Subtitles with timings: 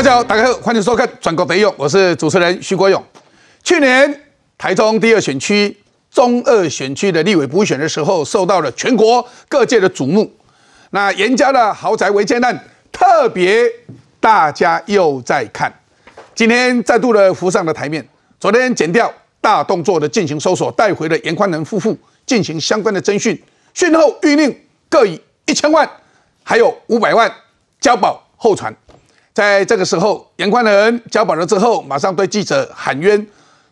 [0.00, 3.04] 大家好，大家好，欢迎收看《转国得用》，我是主持人徐国勇。
[3.62, 4.22] 去年
[4.56, 5.76] 台中第二选区
[6.10, 10.34] 中二选区的立委补选的时候，受到了全国各界的瞩目。
[10.92, 13.70] 那严家的豪宅违建案，特别
[14.18, 15.70] 大家又在看。
[16.34, 18.08] 今天再度的浮上了台面。
[18.40, 19.12] 昨天剪掉
[19.42, 21.94] 大动作的进行搜索，带回了严宽仁夫妇
[22.24, 23.38] 进行相关的侦讯，
[23.74, 24.58] 讯后谕令
[24.88, 25.86] 各以一千万，
[26.42, 27.30] 还有五百万
[27.78, 28.74] 交保候传。
[29.32, 33.24] 在这个时候，严宽仁交保了之后，马上对记者喊冤，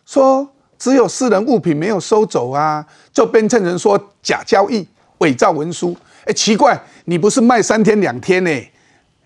[0.05, 5.95] 说只有私人物品没有收走啊，就编称人说假交易、伪造文书。
[6.25, 8.49] 哎，奇怪，你不是卖三天两天呢？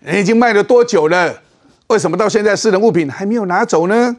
[0.00, 1.40] 你已经卖了多久了？
[1.86, 4.16] 为什么到现在私人物品还没有拿走呢？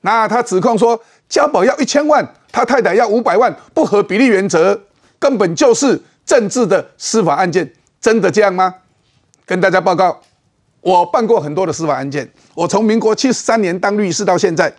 [0.00, 4.80] 那他指控说交保要一千万，他太太要五百万，不合比例原则，
[5.18, 8.74] 根本就是政治的司法案件，真的这样吗？
[9.46, 10.20] 跟大家报告。
[10.80, 14.72] 我办过很多的司法案件，我从民国七十三年当律师到现在，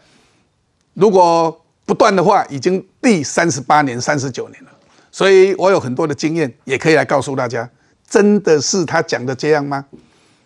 [0.96, 4.70] 如果不断的话，已经第三十八年、三十九年了，
[5.12, 7.70] 所以我有很多的经验，也可以来告诉大家，
[8.10, 9.86] 真的是他讲的这样吗？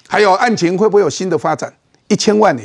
[0.08, 1.74] 还有案情会不会有新的发展？
[2.08, 2.62] 一千万呢，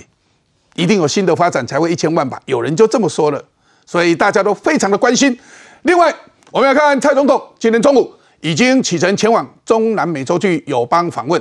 [0.74, 2.40] 一定有新的发展才会一千万吧？
[2.46, 3.44] 有人就这么说了，
[3.86, 5.38] 所以大家都非常的关心。
[5.82, 6.12] 另外，
[6.50, 11.40] 我们要看蔡总统今天中午已经启程前往中南美洲去友邦访问。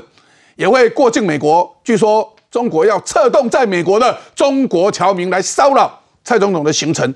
[0.59, 7.15] 也会过境美国，据说中国要策动在美国的中国侨民来骚扰蔡总统的行程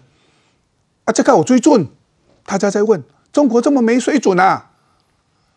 [1.03, 1.11] 啊！
[1.11, 1.85] 这个我追准，
[2.45, 4.69] 大家在问中国这么没水准啊？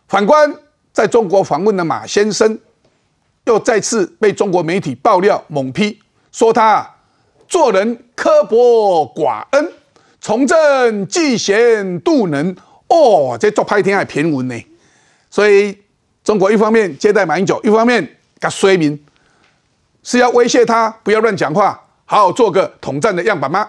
[0.09, 0.53] 反观
[0.93, 2.59] 在中国访问的马先生，
[3.45, 6.01] 又再次被中国媒体爆料猛批，
[6.33, 6.97] 说他
[7.47, 9.73] 做人刻薄寡恩，
[10.21, 12.57] 从政嫉贤妒能
[12.89, 14.61] 哦，这做拍天还偏文呢，
[15.31, 15.86] 所以。
[16.27, 18.05] 中国一方面接待马英九，一方面
[18.41, 18.99] 给说明
[20.03, 23.65] 是要威胁他不要乱讲话，好好做个统战的样板吗？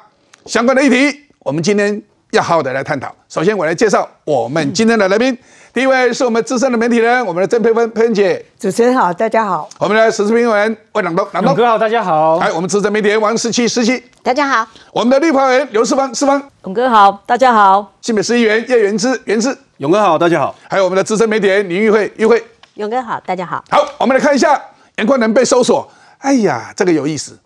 [0.48, 2.02] 相关的议题，我们今天
[2.32, 3.14] 要好好的来探讨。
[3.30, 5.38] 首先，我来介绍我们今天的来宾，
[5.72, 8.44] 第一位是我们资深的媒体人，我们的郑佩芬佩芬姐。
[8.60, 9.70] 主持人好，大家好。
[9.78, 12.40] 我们的时事评论员魏朗东，朗东哥好，大家好。
[12.40, 14.68] 还有我们资深媒体人王十七，十七，大家好。
[14.92, 17.94] 我们的立法员刘世芳，世芳，勇哥好，大家好。
[18.02, 19.56] 新北市议员叶元之，元之。
[19.78, 20.56] 勇哥好，大家好。
[20.68, 22.44] 还有我们的资深媒体人林玉慧，玉慧。
[22.76, 23.64] 勇哥好，大家好。
[23.70, 24.60] 好，我们来看一下
[24.98, 25.88] 严宽能被搜索。
[26.18, 27.38] 哎呀，这个有意思。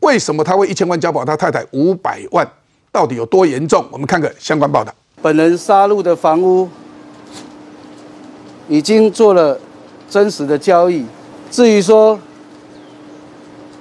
[0.00, 2.48] 为什么他会一千万交保他太太五百万？
[2.90, 3.84] 到底有多严重？
[3.90, 4.94] 我们看个相关报道。
[5.20, 6.66] 本人杀戮的房屋
[8.66, 9.60] 已经做了
[10.08, 11.04] 真实的交易。
[11.50, 12.18] 至于说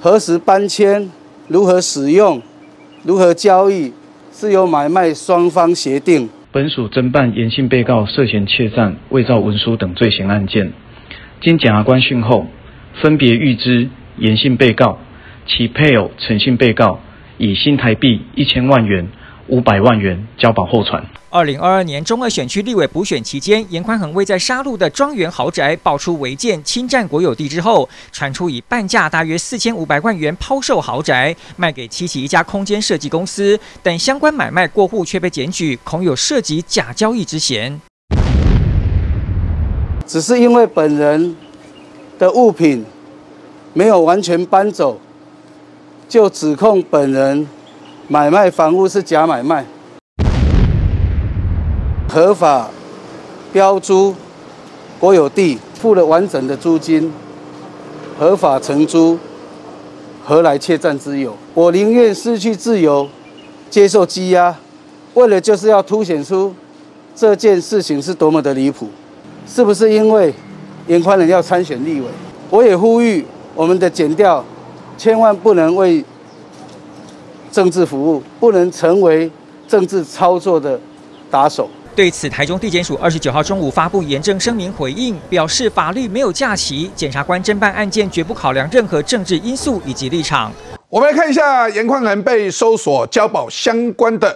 [0.02, 1.10] 何时搬迁、
[1.48, 2.42] 如何使用、
[3.04, 3.94] 如何交易，
[4.38, 6.30] 是由买卖双方协定。
[6.54, 10.72] 本署侦办严姓被告涉嫌窃占、伪造文书等罪行案件，
[11.42, 12.48] 经检察官讯后，
[12.94, 15.00] 分别预知严姓被告、
[15.48, 17.00] 其配偶陈姓被告
[17.40, 19.08] 以新台币一千万元。
[19.48, 21.04] 五百万元交保候传。
[21.30, 37.82] 二零二二年中二选区立委补选期间，严宽恒为在沙鹿的庄园豪宅爆出违建侵占国有地之后，传出以半价大约四千五百万元抛售豪宅，卖给七起一家空间设计公司，但相关买卖过户却被检举，恐有涉及假交易之嫌。
[40.06, 41.36] 只是因为本人
[42.20, 42.86] 的物品
[43.74, 45.02] 没有完全搬走，
[46.08, 47.48] 就指控本人。
[48.10, 49.66] 买卖房屋是假买卖，
[52.10, 52.70] 合法
[53.54, 54.14] 标租
[55.00, 57.14] 国有地，付了完整的租金，
[58.20, 59.18] 合法承租，
[60.22, 61.34] 何来窃占之有？
[61.54, 63.08] 我宁愿失去自由，
[63.70, 64.54] 接受羁押，
[65.14, 66.54] 为了就是要凸显出
[67.16, 68.90] 这件事情是多么的离谱，
[69.48, 70.34] 是不是因为
[70.88, 72.08] 严宽仁要参选立委？
[72.50, 73.26] 我也呼吁
[73.56, 74.44] 我们的检调，
[74.98, 76.04] 千万不能为。
[77.54, 79.30] 政治服务不能成为
[79.68, 80.78] 政治操作的
[81.30, 81.70] 打手。
[81.96, 90.52] 对此，台中地检署二十九号中午发布严正声明回应，表示法律没有假期，检察官侦办案件绝不考量任何政治因素以及立场。
[90.90, 94.36] 我们来看一下严宽仁被搜索交保相关的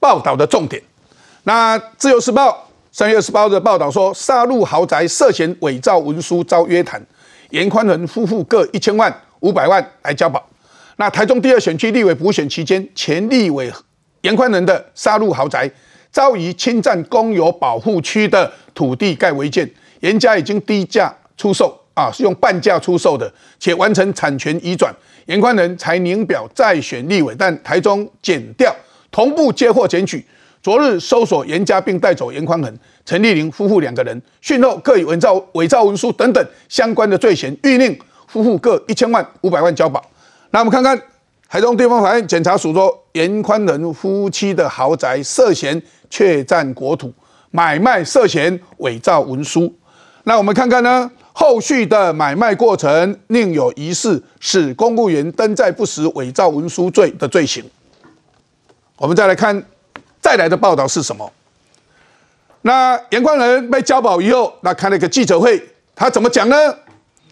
[0.00, 0.82] 报道的重点。
[1.44, 7.00] 那自由时报三月二十八日的报道说，杀戮豪宅涉嫌伪造文书遭约谈，
[7.50, 10.44] 严宽仁夫妇各一千万、五百万来交保。
[11.00, 13.72] 那台中第二选区立委补选期间，前立委
[14.22, 15.70] 严宽仁的沙鹿豪宅
[16.10, 24.92] 遭疑侵占公有保护区的土地盖违建，严家已经低价出售啊，是用半价出售的，且完成产权移转，
[25.26, 28.74] 严宽仁才宁表再选立委，但台中检调
[29.12, 30.26] 同步接获检举，
[30.60, 37.96] 昨日搜索严家并带走严宽仁、陈丽玲夫妇两个人，讯后各以伪造伪造文书等等相关的罪嫌，预令
[38.26, 40.04] 夫妇各一千万五百万交保。
[40.50, 41.00] 那我们看看
[41.48, 47.12] 台中地方法院检察署说，严宽仁夫妻的豪宅涉嫌确占国土、
[47.50, 49.72] 买卖涉嫌伪造文书。
[50.24, 57.64] 那我们看看呢，后续的买卖过程另有疑似使公务员登载不实、伪造文书罪的罪行。
[58.96, 59.62] 我们再来看
[60.20, 61.30] 再来的报道是什么？
[62.62, 65.62] 那严宽仁被交保以后，那开了一个记者会，
[65.94, 66.56] 他怎么讲呢？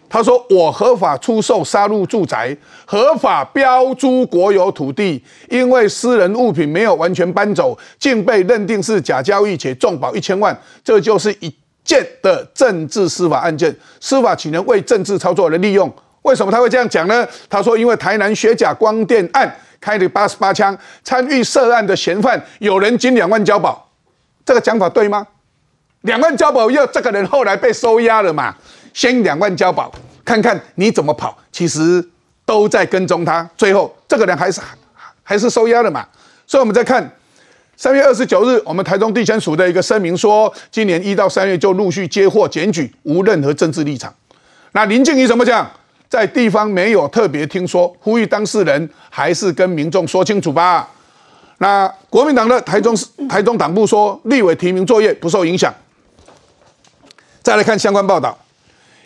[0.09, 2.55] 他说：“我合法出售杀戮住宅，
[2.85, 13.75] 合法标租国有土地，因为私人物品没有完全搬走，竟被认定是假交易且重保一千万，这就是一件的政治司法案件。
[13.99, 15.93] 司法岂能为政治操作而利用？
[16.21, 17.27] 为什么他会这样讲呢？
[17.49, 23.89] 他说：因为台南学甲光电案开了八十八枪，参与涉案的嫌犯有人仅两万交保。”
[24.45, 25.27] 这个讲法对吗？
[26.01, 28.55] 两万交保又这个人后来被收押了嘛？
[28.97, 29.91] 先两万交保，
[30.25, 31.37] 看看你怎么跑。
[31.51, 32.03] 其实
[32.47, 34.59] 都在跟踪他，最后这个人还是
[35.21, 36.03] 还是收押了嘛？
[36.47, 37.07] 所以我们再看
[37.75, 44.11] 三月二十九日，我们台中地检署的一个声明说，今年一到三月就陆续接获检举，无任何政治立场。
[44.71, 45.69] 那林静怡怎么讲？
[46.09, 50.89] 在地方没有特别听说，呼吁当事人还是跟民众说清楚吧。
[51.59, 55.71] 那国民党的台中市台中党部说，立委提名作业不受影响。
[57.43, 58.35] 再来看相关报道，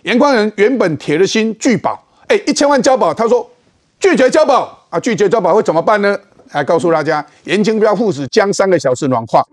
[0.04, 3.50] 严宽仁原本铁了心拒保，哎，一千万交保，他说
[4.00, 6.18] 拒绝交保啊，拒绝交保会怎么办呢？
[6.52, 9.46] 来告诉大家，严清标父子将三个小时软化。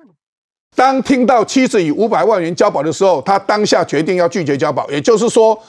[0.75, 5.61] 当听到妻子以五百万元交保的时候，他当下决定要拒绝交保，也就是说，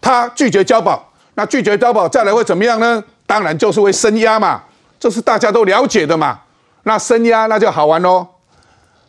[0.00, 1.10] 他拒绝交保。
[1.34, 3.02] 那拒绝交保再来会怎么样呢？
[3.26, 4.62] 当然就是会升压嘛，
[4.98, 6.40] 这是大家都了解的嘛。
[6.82, 8.26] 那升压那就好玩喽。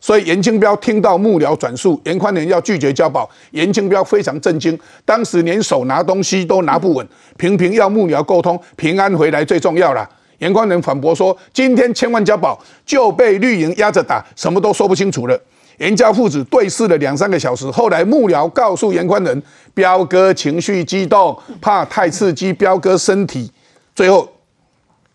[0.02, 7.08] 所以严清标听到幕僚转述严宽仁要拒绝交保，严清标非常震惊，当时连手拿东西都拿不稳，
[7.38, 10.10] 频频要幕僚沟通，平安回来最重要了。
[10.40, 15.40] 严宽仁反驳说，今天千万交保就被绿营压着打，什么都说不清楚了。
[15.78, 19.44] 严家父子对视了两三个小时，后来幕僚告诉严宽仁，
[19.76, 23.52] 彪哥情绪激动，怕太刺激彪哥身体，
[23.96, 24.28] 最后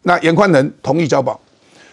[0.02, 1.40] 那严宽仁同意交保。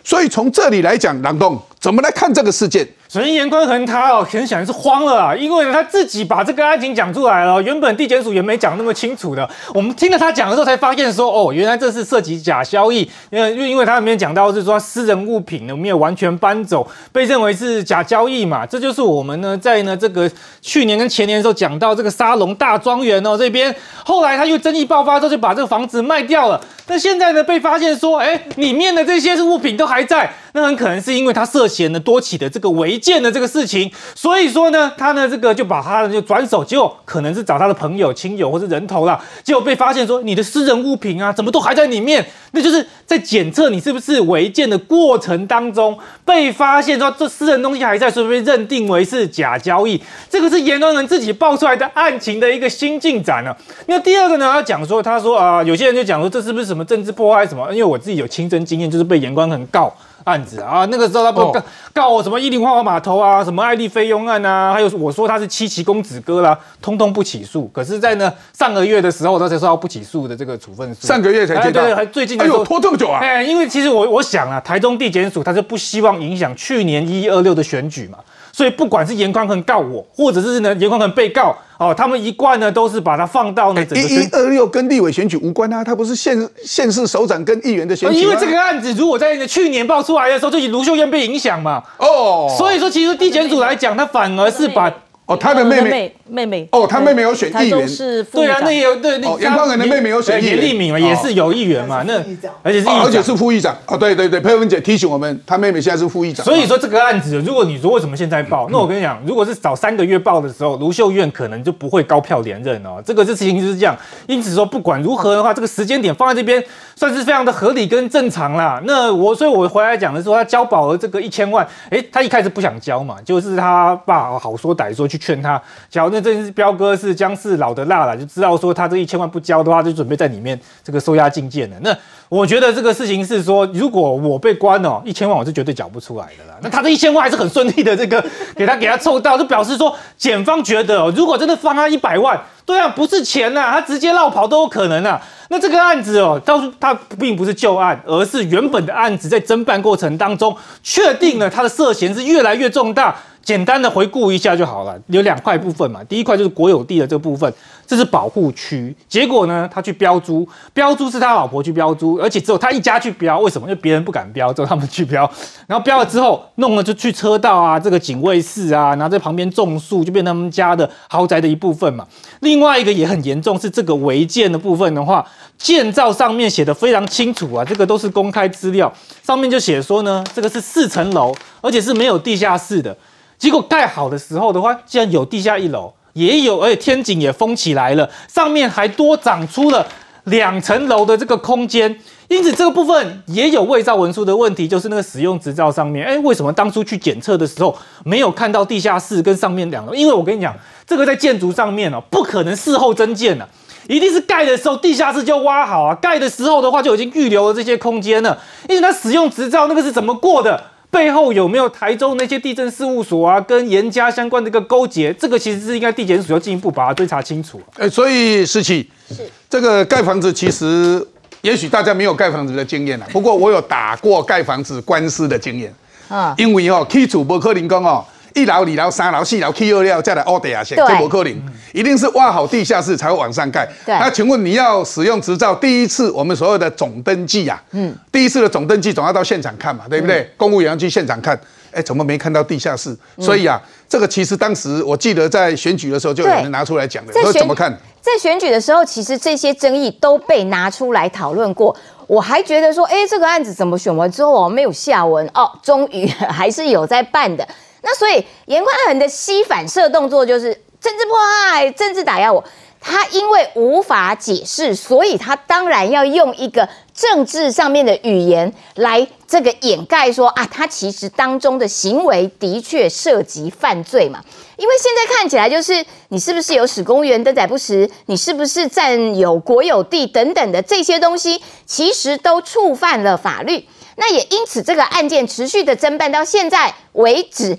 [0.03, 2.88] 所以从这里来讲，郎东怎么来看这个事件？
[3.13, 9.48] 首先，严宽恒他哦，很显然是慌了啊，因为他自己把这个案情讲出来了，原本地检署也没讲那么清楚的。
[9.71, 18.65] 我们听了他讲的时候，才发现说，哦，原来这是涉及假交易，因为因为他里面讲到是说私人物品呢没有完全搬走，被认为是假交易嘛。
[18.65, 20.27] 这就是我们呢在呢这个
[20.63, 26.60] 去年跟前年的时候讲到这个沙龙大庄园哦这边，后来他又争议爆发之后，就把这个房子卖掉了。
[26.88, 30.33] 那现在呢被发现说，哎，里面的这些物品都还在。
[30.56, 42.25] 那很可能是因为他涉嫌了多起的这个违建的这个事情，所以说呢，他呢这个就把他就转手，结果可能是找他的朋友、亲友或是人头了，结果被发现说你的私人物品啊，怎么都还在里面？
[42.51, 50.00] 那就是在检测你是不是违建的过程当中被发现说这私人东西还在，所以被认定为是假交易。
[50.29, 53.53] 这个是严端人自己爆出来的案情的一个新进展呢。
[53.88, 57.67] 那第二个呢，他讲说，他说啊，有些人就讲说这是不是什么政治迫害什么？
[57.71, 59.91] 因为我自己有亲身经验，就是被严官很告。
[60.25, 61.62] 案子啊，那个时候他不告
[61.93, 67.67] 告我什么伊林花花码头啊，什么爱丽菲佣案啊，还有我说他是七旗公子哥啦，通通不起诉。
[67.74, 71.07] 可是，在呢上个月的时候，他才收到不起诉的这个处分书。
[71.07, 73.19] 上个月才接到，对对，还最近哎呦拖这么久啊！
[73.21, 78.17] 哎，因为其实我我想啊，台中地检署他是不希望影响去年一二六的选举嘛。
[78.53, 91.83] 所以不管是严宽恒告我，或者是呢严宽恒被告，哦，他们一贯呢都是把它放到呢整个一一二六跟立委选举无关啊，他不是县县市首长跟议员的选举因为这个案子如果在去年爆出来的时候，就以卢秀燕被影响嘛。
[91.98, 94.93] 哦，所以说其实地检组来讲，他反而是把。
[95.25, 97.88] 哦，他的妹妹妹妹哦，他妹妹有选议员，
[98.30, 102.15] 对啊，那也有对哦，严宽仁的妹妹有选议员，严立敏嘛，也是有议员嘛，那
[102.62, 103.74] 而且是而且是副议长。
[103.88, 106.46] 哦，对对对，佩文姐提醒我们，他妹妹现在是副议长。
[106.46, 113.01] 所以说这个案子，如果你说为什么现在报，那我跟你讲，如果是早三个月报的时候，卢秀燕可能就不会高票连任哦。
[113.06, 113.96] 这个这事情就是这样，
[114.27, 116.62] 因此说不管如何的话，这个时间点放在这边
[116.98, 118.82] 算是非常的合理跟正常啦。
[118.84, 125.62] 那我所以我回来讲的说，他交保额这个一千万，哎，他一开始不想交嘛，就是他爸好说歹说去劝他。
[125.91, 131.75] 假如那这是彪哥是姜是老的辣了，就知道说他这一千万不交的话，就准备在里面这个收押进监了。
[131.82, 131.96] 那
[132.29, 136.58] 我觉得这个事情是说，如果我被关哦，一千万我是绝对缴不出来的啦。
[136.63, 138.24] 那他这一千万还是很顺利的，这个
[138.55, 145.22] 给他给他凑到，就表示说检方觉得，如果真的放他一百万，对啊，不是钱呐，他直接绕跑都有可能啊。
[145.50, 153.15] 那这个案子哦，到他并不是旧案，而是原本的案子在侦办过程当中确定了他的涉嫌是越来越重大。
[153.43, 156.01] 简单的回顾一下就好了，有两块部分嘛。
[156.05, 157.53] 第一块就是国有地的这部分，
[157.85, 158.95] 这是保护区。
[159.09, 163.39] 结果呢，他去标租，标租是他老婆去标租，而且只有他一家去标。
[163.39, 163.67] 为什么？
[163.67, 165.29] 因为别人不敢标，只有他们去标。
[165.67, 172.07] 然后标了之后，弄了就去车道啊，这个警卫室啊，然后在旁边种树，就变他们家的豪宅的一部分嘛。
[172.39, 175.25] 另外一个也很严重，是这个违建的部分的话，
[175.57, 178.89] 建造上面写的非常清楚啊，这个都是公开资料，
[179.21, 182.95] 上面就写说呢，这个是四层楼，而且是没有地下室的。
[183.43, 189.85] 结果盖好的时候的话，竟然有地下一楼，也有，而且天井也封起来了，上面还多长出了
[190.23, 192.00] 两层楼的这个空间。
[192.29, 199.93] 因此，这个部分也有伪造文书的问题，就是那个使用执照上面，哎，为什么当初去检测的时候没有看到地下室跟上面两楼？
[199.93, 200.55] 因为我跟你讲，
[200.88, 203.45] 这个在建筑上面哦，不可能事后增建的，
[203.89, 208.39] 一定是盖的时候地下室就挖好啊，盖的时候的话就已经预留了这些空间了。
[208.69, 210.71] 因为它使用执照那个是怎么过的？
[210.93, 215.12] 背后有没有台州那些地震事务所啊，跟严家相关的一个勾结？
[215.13, 217.59] 这个其实是应该地检署要进一步把它追查清楚。
[217.77, 221.05] 哎，所以十七是这个盖房子其实。
[221.41, 225.73] 也许大家没有盖房子的经验了，不过我有打过盖房子官司的经验
[226.07, 226.33] 啊。
[226.38, 228.01] 因为哦，起厝不可能讲哦，
[228.33, 231.33] 一楼、二楼、三楼、四楼起二料再来凹地下线，这不可能，
[231.73, 233.67] 一定是挖好地下室才会往上盖。
[233.85, 240.29] 那请问你要使用执照，第一次我们所有的总登记啊，嗯，第一次的总登记总要到现场看嘛，对不对？
[240.37, 241.39] 公务员要去现场看，
[241.71, 242.95] 哎，怎么没看到地下室？
[243.19, 247.71] 所以啊，这个其实当时我记得在选举的时候就有人拿出来讲的，说怎么看？
[248.01, 251.75] 在选举的时候，其实这些争议都被拿出来讨论过。
[252.05, 255.49] 我还觉得说，哎，这个案子怎么选完之后哦没有下文哦？
[255.63, 257.47] 终于还是有在办的。
[257.83, 262.43] 那所以严宽恒的吸反射动作就是政治迫害、政治打压我。
[262.85, 274.21] 他因为无法解释，所以他当然要用一个政治上面的语言来这个掩盖说啊，他其实当中的行为的确涉及犯罪嘛。
[274.57, 283.65] 因为现在看起来就是你是不是有使公园登载不实，你是不是占有国有地等等的这些东西，其实都触犯了法律。
[283.95, 287.57] 那也因此这个案件持续的侦办到现在为止，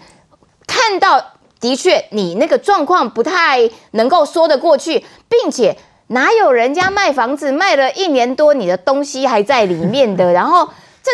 [0.66, 1.32] 看到。
[1.60, 5.78] 的确，你那个状况不太能够说得过去，并且
[6.08, 10.30] 哪有人家卖房子卖了一年多，你的东西还在里面的？
[10.34, 10.68] 然后
[11.02, 11.10] 这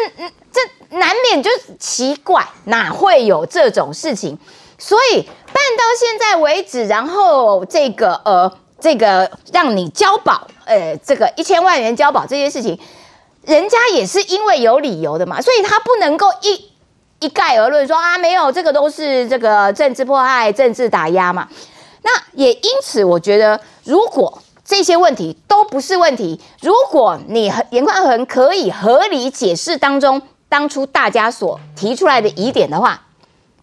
[0.51, 4.37] 这难免就奇怪，哪会有这种事情？
[4.77, 12.77] 所以办到现在为止，然后这个呃，这个让你交保，呃，这个一千万元交保这些事情，
[13.45, 16.70] 人家也是因为有理由的嘛，所以他不能够一。
[17.21, 21.49] 一概而论说啊，没有这个都是这个政治迫害、政治打压嘛。
[22.03, 33.03] 那也因此，我觉得如果这些问题都不是问题，如果你严宽恒可以合理解释当中当初大家所提出来的疑点的话，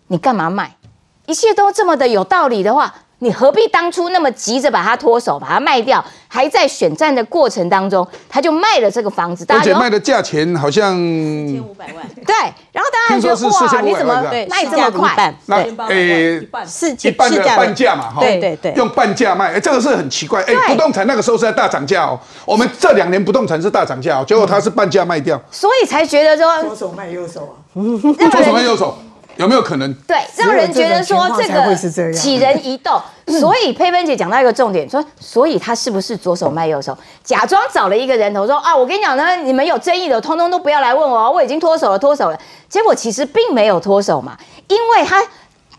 [0.08, 0.78] 你干嘛卖？
[1.26, 2.94] 一切都这么的有道理的话。
[3.20, 6.04] 你何必当初那么急着把它脱手，把它卖掉？
[6.28, 9.46] 还在选战的过程当中，他就卖了这个房子。
[9.48, 12.06] 而且卖的价钱好像四千五百万。
[12.26, 12.36] 对，
[12.72, 15.34] 然后大家觉得哇，你怎么卖这么快？
[15.46, 15.56] 那
[15.88, 20.44] 诶，是一半的半价嘛，哈，对对对，用半价卖，哎，这个是很奇怪。
[20.44, 27.82] 哎，不动产那个时候是在大涨价哦，我们这两年不动产是大涨价哦，结果它是半价卖掉，所以才觉得说左手卖右手啊，
[28.30, 28.96] 左手卖右手。
[29.38, 29.94] 有没有可能？
[30.08, 31.76] 对，让人觉得说这个
[32.14, 33.02] 杞人疑窦。
[33.28, 42.40] 所以佩芬姐讲到一个重点，说所以他是不是左手卖右手，假装找了一个人头说啊，我跟你讲呢，你们有争议的，通通都不要来问我，我已经脱手了，脱手了。
[42.70, 44.38] 结果其实并没有脱手嘛，
[44.70, 45.22] 因为他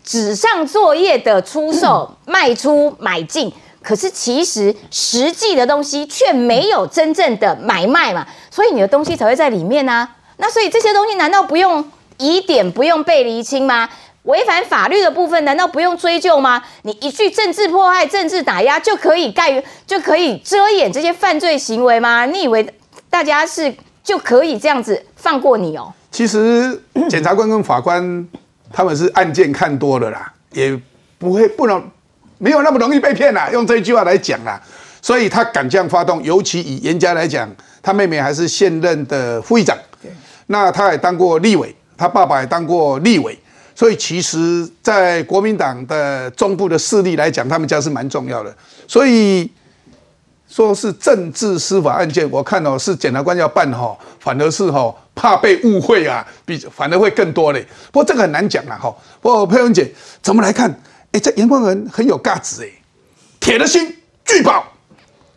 [0.03, 3.51] 纸上作业的出售、卖出、买进，
[3.81, 10.07] 可是其实实际的东西却没有真正的买卖嘛，所以你的东西才会在里面呢。
[10.37, 11.83] 那所以这些东西难道不用？
[12.19, 13.89] 疑点不用被厘清吗？
[14.23, 16.61] 违反法律的部分难道不用追究吗？
[16.83, 22.25] 你一句政治迫害、政治打压就可以盖就可以遮掩这些犯罪行为吗？
[22.25, 22.67] 你以为
[23.09, 23.73] 大家是
[24.03, 25.91] 就可以这样子放过你哦？
[26.11, 28.27] 其实检察官跟法官
[28.71, 30.77] 他们是案件看多了啦，也
[31.17, 31.89] 不会不能
[32.37, 33.49] 没有那么容易被骗啦。
[33.51, 34.61] 用这一句话来讲啦，
[35.01, 37.49] 所以他敢这样发动，尤其以严家来讲，
[37.81, 39.75] 他妹妹还是现任的副议长，
[40.47, 41.73] 那他也当过立委。
[41.99, 43.37] 他爸爸也当过立委，
[43.75, 48.55] 所以其实，在国民党的中部的势力来讲，他们家是蛮重要的。
[48.87, 49.51] 所以
[50.47, 57.67] 说是政治司法案件，我看哦是检察官要办哈，反而是哈怕被误会啊，比反而会更多嘞。
[57.91, 58.95] 不过这个很难讲啊哈。
[59.19, 60.81] 不过佩文姐怎么来看？
[61.11, 62.69] 哎，这严光人很有价值哎，
[63.39, 64.63] 铁的心巨宝，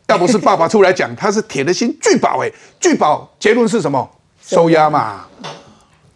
[0.06, 4.08] 要不是爸爸出来讲，他是铁的心巨宝哎，巨宝结论是什么？
[4.44, 5.26] 收押嘛。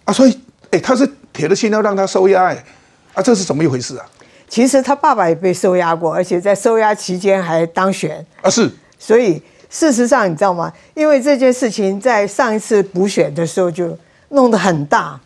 [0.06, 2.64] 啊，所以，哎，他是铁了心要让他收押，哎，
[3.12, 4.06] 啊，这是怎么一回事啊？
[4.48, 8.24] 其实他爸爸也被收押过，而且在收押期间还当选。
[8.40, 10.72] 啊，是，所以事实上你知道吗？
[10.94, 13.98] 因为这件事情在上一次补选的时候就
[14.28, 15.20] 弄得很大，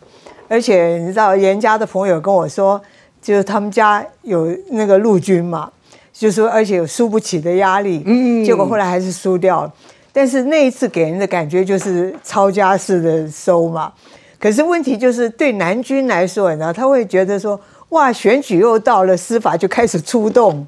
[0.48, 2.80] 而且你知道严家的朋友跟我说，
[3.20, 5.70] 就是他们家有那个陆军嘛，
[6.14, 9.72] 就说而且有输不起的压力，嗯，结果后来还是输掉了。
[10.10, 13.92] 但是那一次给人的感觉就是抄家式的收嘛。
[14.40, 17.60] 可是问题就是对南军来说，你知道他会觉得说。
[17.90, 18.12] 哇！
[18.12, 20.64] 选举又到了，司法就开始出动，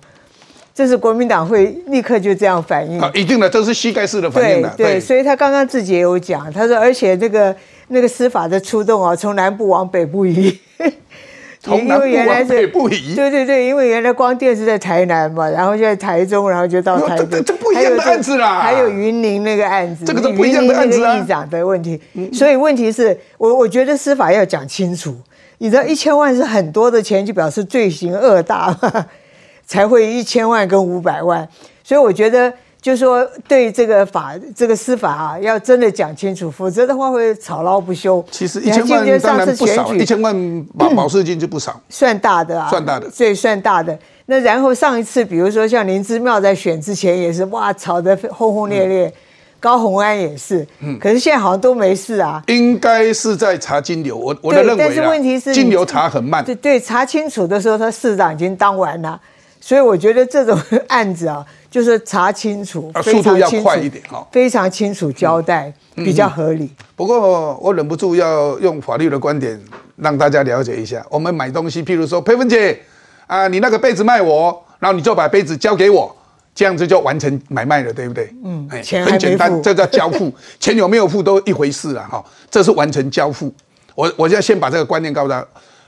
[0.74, 3.00] 这是国民党会立刻就这样反应。
[3.00, 4.68] 啊，一定的，这是膝盖式的反应的。
[4.76, 7.54] 对，所以他刚刚自己也有讲，他说，而且那个
[7.86, 10.58] 那个司法的出动啊，从南部往北部移，
[11.62, 13.14] 从南部往北不移。
[13.14, 18.58] 对对对，因为原来光电是在台南嘛，然后就在台中，然后就到台北， 这不一样的案子啦。
[18.58, 21.16] 还有云林那个案子，这个是不一样的案子啊。
[21.16, 22.00] 议长的问题，
[22.32, 25.14] 所以问题是我我觉得司法要讲清楚。
[25.58, 28.76] 你知道一千万是很多的钱，就表示罪行恶大，
[29.64, 31.48] 才会一千万跟五百万。
[31.84, 38.22] 所以我觉得，就说对这个法、这个司法啊，要真的讲清楚，否则的话会吵闹不休。
[38.30, 43.96] 其实一千万当然不少，一千万保保释金就不少， 算大的啊，算大的，最算大的。
[44.26, 49.14] 那然后上一次，比如说像林之妙在选之前，也是哇，吵得轰轰烈烈。
[49.60, 52.42] 高鸿安也是，嗯，可是现在好像都没事啊。
[52.48, 56.44] 应该是在查金流，我我的认为但是问题是金流查很慢。
[56.44, 59.20] 对对，查清楚的时候，他市长已经当完了，
[59.60, 66.70] 所以我觉得这种 案子啊，就是查清楚，速度要快一点哈，非常清楚交代比较合理。
[66.94, 69.58] 不过我忍不住要用法律的观点
[69.96, 72.78] 让大家了解一下，我们买东西，譬如说佩芬姐
[73.26, 76.14] 啊，你那个杯子卖我，然后你就把杯子交给我。
[76.54, 78.30] 这样子就完成买卖了，对不对？
[78.44, 80.30] 嗯，哎，很简单，这叫交付。
[80.60, 82.22] 钱有没有付都一回事了，哈。
[82.50, 83.50] 这是完成交付。
[83.94, 85.42] 我，我要先把这个观念告诉他：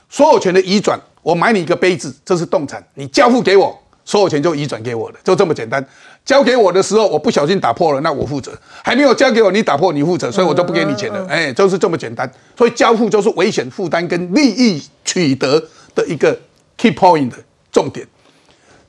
[0.09, 5.85] 所有权的移转，我买你一个杯子，这是动产，你交付给我，所有权就移转给我了，就这么简单。
[6.23, 8.51] 交给我的时候，我不小心打破了，那我负责；
[8.83, 11.25] 还没有交给我，你打破你负责，所以我就不给你钱了。
[11.27, 12.31] 哎，就是这么简单。
[12.57, 15.61] 所以交付就是危险负担跟利益取得
[15.93, 16.37] 的一个
[16.77, 17.37] key point 的
[17.71, 18.07] 重点。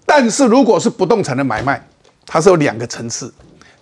[0.05, 1.83] 但是如果是不动产的买卖，
[2.25, 3.33] 它是有两个层次。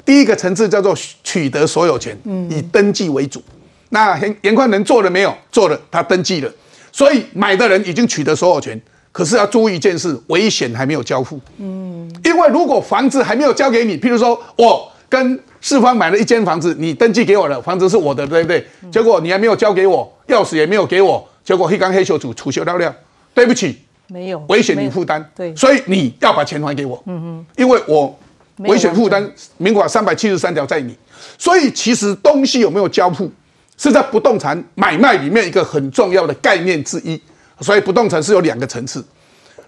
[0.05, 2.16] 第一个层次叫做取得所有权，
[2.51, 3.42] 以登记为主。
[3.90, 5.35] 那严严宽能做了没有？
[5.53, 6.53] 做了，他登记了，
[6.90, 8.81] 所以买的人已经取得所有权。
[9.14, 11.40] 可是要注意一件事，危险还没有交付。
[11.59, 18.66] 嗯，因为如果房子还没有交给你，譬如说我跟四方买了一间房子，你登记给我了，房子是我的，对不对？
[18.90, 22.92] 结果你还没有交给我，钥匙也没有给我，结果黑刚黑球主储修到料，
[23.33, 23.79] 对不起。
[24.09, 25.24] 没有危险，你负担。
[25.37, 27.00] 对，所以你要把钱还给我。
[27.07, 28.18] 嗯哼，因为我
[28.59, 30.94] 危险负担，民法三百七十三条在你。
[31.38, 33.31] 所以其实东西有没有交付，
[33.79, 37.18] 是在不动产买卖里面一个很重要的概念之一。
[37.64, 39.05] 所以不动产是有两个层次。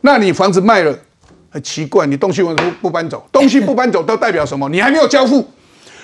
[0.02, 0.96] 那你房子卖了，
[1.50, 3.26] 很奇怪，你东西为什么不搬走？
[3.32, 4.68] 东西不搬走都代表什么？
[4.68, 5.48] 你还没有交付。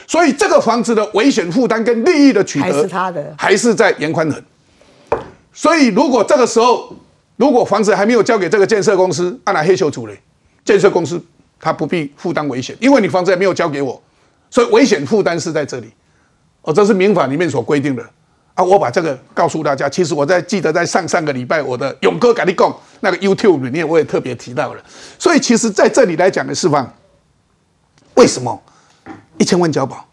[0.07, 4.43] 所以这个房子的危险负担跟利益的取得，还是他的，还是在严宽恒。
[5.53, 6.95] 所以如果这个时候，
[7.37, 10.19] 如果房子还没有交给这个建设公司，按来黑球主嘞，
[10.65, 11.23] 建设公司
[11.61, 14.03] 他不必负担危险，因为你房子还没有交给我，
[14.51, 15.93] 所以危险负担是在这里。
[16.63, 18.05] 哦，这是民法里面所规定的
[18.55, 18.65] 啊。
[18.65, 24.83] 我把这个告诉大家，其实我在记得在上上个礼拜我的勇哥跟你讲那个 YouTube 里面我也特别提到了。
[25.19, 26.93] 所以其实在这里来讲的释放，
[28.15, 28.63] 为什么
[29.39, 30.07] 一千万交保？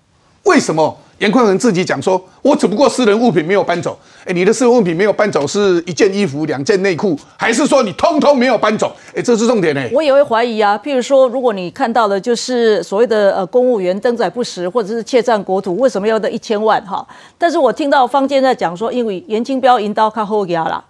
[0.43, 0.97] 为什么？
[1.19, 3.97] 严宽仁自己讲说：“我只不过私人物品没有搬走。
[4.25, 8.95] 哎，你的私人物品没有搬走，是一件衣服、两件内裤，还是说你通通没有搬走？
[9.13, 9.81] 哎，这是重点呢。
[9.93, 10.79] 我也会怀疑啊。
[10.81, 16.81] 譬如说，如果你看到的就是所谓的呃公务员登载不实，或者是窃占国土，为什么要的一千万？
[16.85, 17.05] 哈，
[17.37, 20.81] 但是我听到坊间在讲说，因为严清标引导卡后压啦，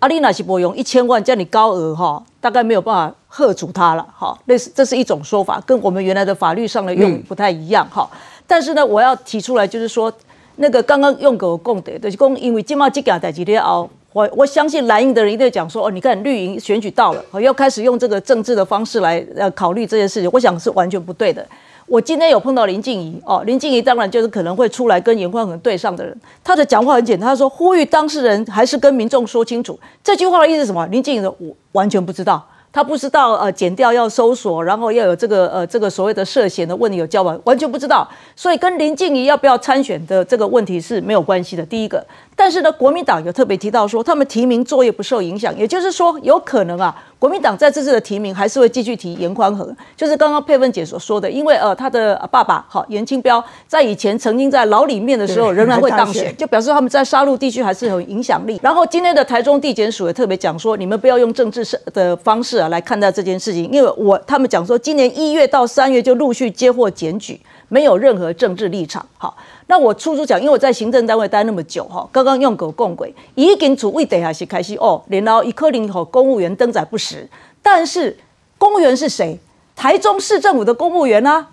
[0.00, 4.06] 阿丽娜是不用一千万叫你高额哈，大概没有办法喝阻他了。
[4.14, 7.88] 哈，类似这是一种说法，跟我们原来的法律上的用语不太一样。
[7.90, 8.06] 哈。”
[8.48, 10.10] 但是呢，我要提出来，就是说，
[10.56, 21.46] 那个刚刚用给我供的，就是供，因为今嘛这件代志了后，我我相信蓝营的人一定讲说，哦，你看绿营选举到了，要开始用这个政治的方式来呃考虑这件事情，我想是完全不对的。
[21.86, 30.86] 我今天有碰到林静怡，哦，林静怡当然就是可能会出来跟严宽恒对上的人，他的讲话很简单，他说呼吁当事人还是跟民众说清楚，这句话的意思什么？
[30.88, 32.46] 林静怡说，我完全不知道。
[32.72, 38.08] 他不知道呃，剪掉要搜索，然后要有这个呃这个所谓的涉嫌的问题有交往，完全不知道。
[38.36, 41.64] 所以跟林静怡要不要参选的这个问题是没有关系的。
[41.64, 42.06] 第一个，
[42.38, 58.60] 但是呢，国民党有特别提到说，他们提名作业不受影响，也就是说，有可能啊，国民党在这次的提名还是会继续提严宽和，就是刚刚佩芬姐所说的，因为呃，他的爸爸好严清标在以前曾经在牢里面的时候仍然会还当选，当选就表示他们在杀戮地区还是有影响力。
[58.62, 69.06] 然后今天的台中地检署也特别讲说，你们不要用政治的方式啊来看待这件事情，因为我他们讲说，今年一月到三月就陆续接获检举，没有任何政治立场。
[69.16, 77.28] 好，那我粗粗讲，因为我在行政单位待那么久哈，刚刚用狗共轨，已经处位底下是开始哦，然后一颗零和公务员登载不实，
[77.62, 78.16] 但是
[78.56, 79.38] 公务员是谁？
[79.76, 81.46] 台中市政府的公务员啊。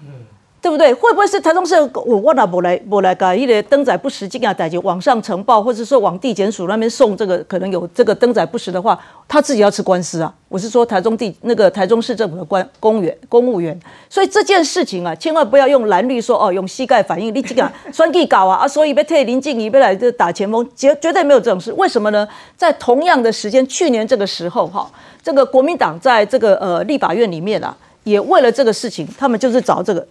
[0.65, 0.91] 对不对？
[0.95, 10.33] 会不会是台中市我我那不来不来改一个登载不实这样代就往上呈报，或者说往地检署那边送这个可能有这个登载不实的话，他自己要吃官司啊。
[10.49, 21.71] 我是说台中地那个台中市政府的官公务员公务员，所以这件事情啊，千万不要用蓝绿说哦，用膝盖反应，你这个选举搞啊啊， 所以被退林静怡被来这打前锋，绝绝对没有这种事。
[21.73, 22.27] 为什么呢？
[22.57, 24.89] 在同样的时间，去年这个时候哈，
[25.21, 30.03] 这个国民党在这个呃立法院里面啊，也为了这个事情，他们就是找这个。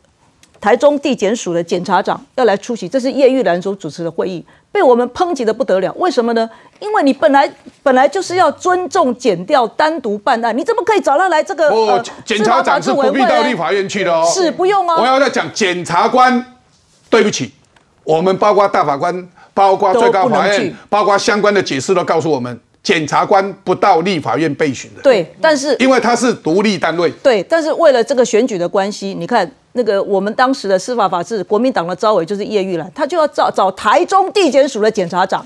[0.65, 5.93] 台中地检署的检察长要来出席，这是叶玉兰所主持的会议，被我们抨击的不得了。
[5.99, 6.49] 为什么呢？
[6.81, 7.47] 因为你本来
[7.83, 11.69] 本来就是要尊重检调单独办案，你怎么可以找他来这个？
[11.69, 14.27] 哦呃，检察长是不必到立法法院去的哦。
[14.33, 16.43] 是不用哦我要再讲，检察官，
[17.11, 17.53] 对不起，
[18.03, 27.11] 我们包括大法官，包括最高法院包括相关的解释都告诉我们，检察官不到立法院备询的。，对，但是因为他是独立单位。
[27.23, 35.45] 对，但是为了这个选举的关系，你看那个我们当时的司法法制，国民党的招委就是叶玉兰，他就要找找台中地检署的检察长，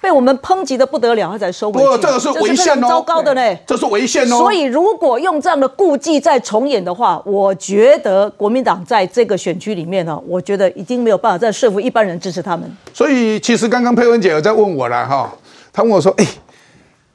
[0.00, 1.86] 被我们抨击的不得了，他才收回去。
[1.86, 3.56] 不这个是违非宪哦，糟糕的呢。
[3.64, 4.38] 这是违宪哦。
[4.38, 12.68] 所以，如果用这样的顾忌再重演的话，我觉得国民党在这个选区里面呢，我觉得已经没有办法再说服一般人支持他们。
[12.92, 15.32] 所以其实刚刚佩文姐有在问我了哈，
[15.72, 16.26] 她问我说：“哎、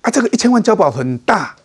[0.06, 1.56] 啊，这个一千万交保很大，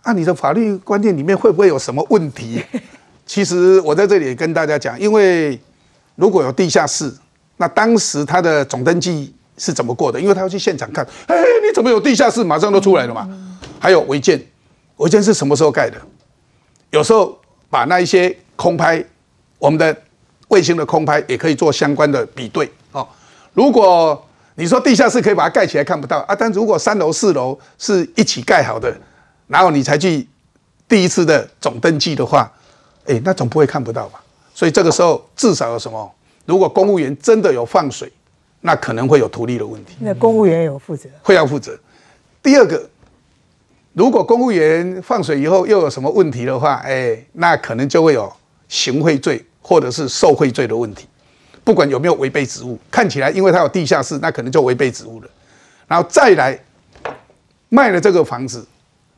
[0.00, 2.64] 啊，你的法律观念里面会不会有什么问题？”
[3.26, 5.60] 其实我在这里也跟大家讲，因为
[6.16, 7.12] 如果有地下室，
[7.58, 10.18] 那当时他的总登记是怎么过的？
[10.18, 12.42] 因为他要去现场看，哎，你怎么有地下室？
[12.42, 13.28] 马上都出来了嘛。
[13.78, 14.42] 还有违建，
[14.96, 15.96] 违建是什么时候盖的？
[16.90, 19.04] 有时候把那一些空拍，
[19.58, 19.94] 我们的
[20.48, 23.06] 卫星的空拍也可以做相关的比对哦。
[23.52, 24.26] 如果
[24.60, 28.94] 你说地下室可以把它盖起来看不到啊，但如果三楼四楼是一起盖好的，
[29.46, 30.28] 然后你才去
[30.86, 32.52] 第一次的总登记的话，
[33.06, 34.22] 哎，那总不会看不到吧？
[34.54, 36.14] 所以这个时候至少有什么？
[36.44, 38.12] 如果公务员真的有放水，
[38.60, 39.94] 那可能会有图利的问题。
[40.00, 41.08] 那公务员有负责。
[41.22, 41.78] 会要负责。
[42.42, 42.86] 第二个，
[43.94, 48.30] 如果公务员放水以后又有什么问题的话，哎，那可能就会有
[48.68, 51.06] 行贿罪或者是受贿罪的问题。
[51.62, 55.28] 不管有没有违背职务，看起来因为它有地下室，那可能就违背职务了。
[55.86, 56.58] 然后再来
[57.68, 58.66] 卖了这个房子，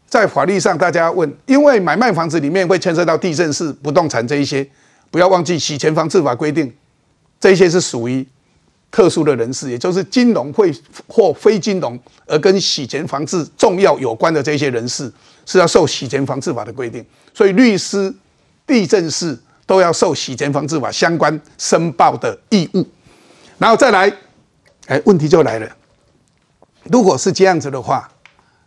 [0.09, 4.67] 在法律上大家问，因为买卖房子里面会牵涉到地震式不动产这一些，
[5.11, 6.73] 不要忘记洗钱防治法规定，
[7.41, 8.27] 这一些是属于
[8.91, 10.75] 特殊的人士，也就是金融会
[11.07, 15.11] 或非金融而跟洗钱防治重要有关的这些人士，
[15.47, 17.05] 是要受洗钱防治法的规定。
[17.33, 18.15] 所以律师、
[18.67, 22.87] 地震士都要受洗钱防治法相关申报的义务。
[23.59, 24.13] 然后再来，
[24.87, 25.69] 哎，问题就来了，
[26.85, 28.11] 如果是这样子的话，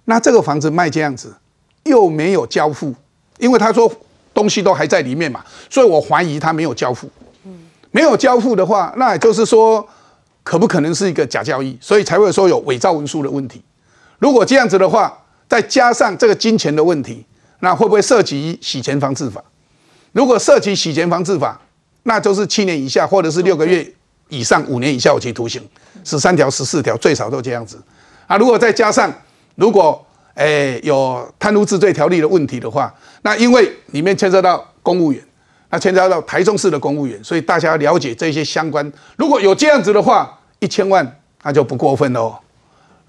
[0.06, 1.36] 那这个房子卖这样子，
[1.84, 2.94] 又没有交付，
[3.40, 3.92] 因为他说
[4.34, 7.10] 东西都还在里面嘛，所以我怀疑他没有交付。
[7.92, 9.88] 没有交付的话，那也就是说，
[10.44, 11.78] 可不可能是一个假交易？
[11.80, 13.64] 所以才会说有伪造文书的问题。
[14.20, 17.26] 如果这样子的话，再加上这个金钱的问题，
[17.62, 19.42] 那会不会涉及洗钱防治法？
[20.16, 21.60] 如果涉及洗钱防治法，
[22.04, 23.86] 那就是七年以下，或者是六个月
[24.30, 25.62] 以上五年以下有期徒刑，
[26.06, 27.78] 十三条、十四条最少都这样子。
[28.26, 29.14] 啊，如果再加上
[29.56, 30.02] 如果
[30.36, 35.22] 诶有贪污治罪条例的问题的话，那因为里面牵涉到公务员。
[35.72, 38.90] 那牵涉到台中市的公务员，所以大家要了解这些相关。
[39.18, 42.40] 如果有这样子的话，一千万那就不过分喽哦。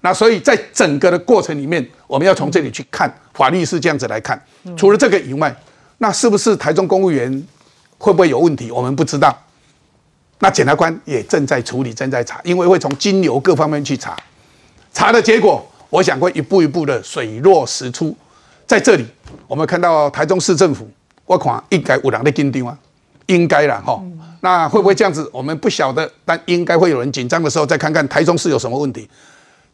[0.01, 4.43] 那所以在整个的过程里面，我们要从这里去看，法律是这样子来看。
[4.75, 5.55] 除了这个以外，
[5.97, 7.31] 那是不是台中公务员
[7.97, 8.71] 会不会有问题？
[8.71, 9.35] 我们不知道。
[10.39, 14.15] 那检察官也正在处理，正在查，因为会从金流各方面去查。
[14.93, 18.15] 查的结果，我想会一步一步的水落石出。
[18.67, 19.05] 在这里，
[19.47, 20.87] 我们看到台中市政府。
[21.25, 22.77] 我看应该有人在紧张啊，
[23.25, 24.01] 应该啦哈。
[24.41, 25.29] 那会不会这样子？
[25.33, 29.09] 我们不晓得，但应该会有人紧张的时候，再看看台中市有什么问题。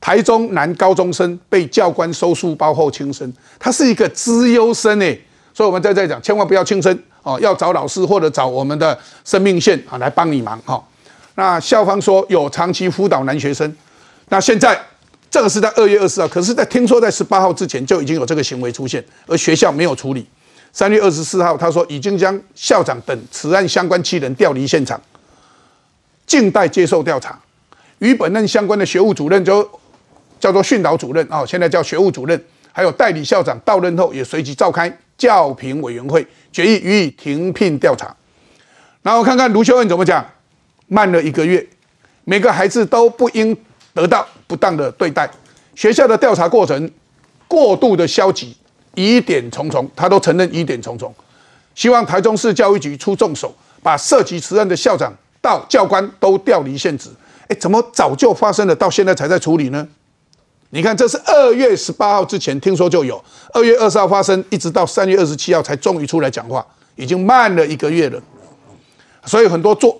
[0.01, 5.21] 台中男高中生被教官收书包后轻生，他是一个资优生诶，
[5.53, 10.83] 所以我们在这讲，千万不要轻生哦，要找老师或者找我们的生命线啊来帮你忙哈。
[11.35, 13.75] 那校方说有长期辅导男学生，
[14.29, 14.79] 那现在
[15.29, 20.27] 这个是在二月二十号，可是，在听说在十八号之前就已经有这个行为出现，而学校没有处理。
[20.71, 24.99] 三月二十四号，他说已经将校长等此案相关七人调离现场，
[26.27, 27.39] 静待接受调查。
[27.99, 29.67] 与本案相关的学务主任就
[30.39, 38.13] 叫做训导主任啊、现在叫学务主任，还有代理校长到任后也随即召开教评委员会，决议予以停聘调查。
[39.01, 40.25] 然后看看卢秀恩怎么讲，
[40.87, 41.65] 慢了一个月，
[42.25, 43.55] 每个孩子都不应
[43.93, 45.29] 得到不当的对待，
[45.75, 46.91] 学校的调查过程
[47.47, 48.53] 过度的消极，
[48.95, 51.15] 疑点重重，他都承认疑点重重。
[51.73, 57.09] 希望台中市教育局出重手，把涉及此案的校长到教官都调离现职。
[57.47, 59.87] 哎，怎么早就发生了，到现在才在处理呢？
[60.73, 68.19] 你看，这是二月十八号之前听说就有，二月二十号发生，一直到三月二十七号才终于出来讲话，已经慢了一个月了。
[69.23, 69.95] 所以很多作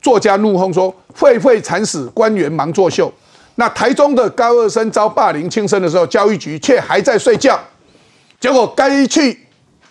[0.00, 3.12] 作家怒轰说：“会会惨死，官员忙作秀。”
[3.56, 7.60] 那台中的高二生遭霸凌轻生的时候，教育局却还在睡觉，
[8.40, 9.38] 结果该去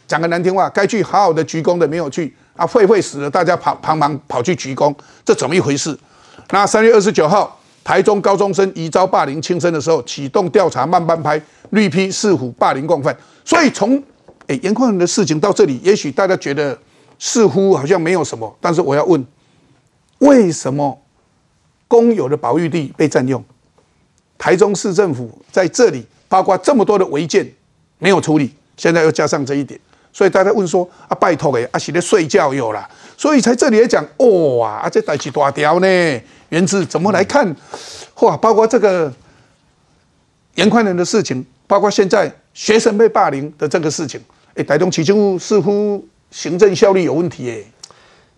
[0.08, 4.92] 讲个难听话，该去好好的鞠躬的没有去啊，会会死了，大家跑帮忙跑去鞠躬，
[5.24, 5.96] 这怎么一回事？
[6.50, 13.16] 那三月二十九号，台中高中生疑遭霸凌轻生的时候，启动调查慢半拍，绿批四虎霸凌共犯。
[13.44, 14.02] 所以从
[14.48, 16.78] 诶严宽仁的事情到这里，也许大家觉得
[17.18, 19.26] 似乎好像没有什么，但是我要问，
[20.20, 21.02] 为什么
[21.88, 23.44] 公有的保育地被占用？
[24.38, 27.52] 台中市政府在这里，包括这么多的违建
[27.98, 29.80] 没有处理，现在又加上这一点，
[30.14, 32.88] 所以大家问说啊，拜托诶，啊是在睡觉有了，
[33.20, 34.02] 所以才这里也讲
[34.60, 37.54] 哇，啊这代志大条呢，原子怎么来看？
[38.22, 39.12] 哇，包括这个
[40.56, 44.22] 严宽仁的事情，包括现在学生被霸凌的这个事情，
[44.56, 47.68] 哎，台中起政似乎行政效率有问题诶。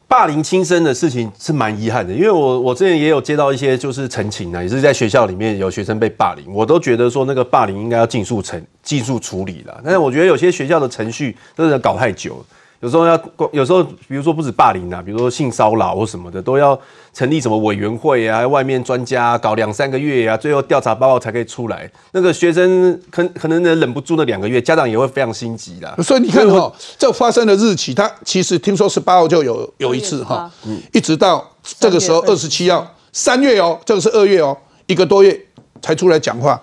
[0.07, 9.79] 霸凌轻生的事情是蛮遗憾的，因为我我之前也有接到一些就是陈情啊，也是在学校里面有学生被霸凌，我都觉得说那个霸凌应该要尽速成尽速处理了。
[9.83, 12.45] 但是我觉得有些学校的程序真的搞太久了，
[12.81, 13.19] 有时候要
[13.53, 16.77] 有时候比如说不止霸凌啊，比如说性骚扰或什么的，都要
[17.13, 21.89] 成立什么委员会啊，外面专家搞两三个月啊，最后调查报告才可以出来。
[22.11, 25.95] 那个学生可可能忍不住那两个月，家长也会非常心急啦。
[26.01, 30.51] 所以你看哈、这发生的日期，它其实听说十八号就有有一次哈、
[30.91, 31.47] 一直到
[31.79, 35.39] 这个时候二十七号，三月哦，这个是二月哦，一个多月
[35.83, 36.59] 才出来讲话，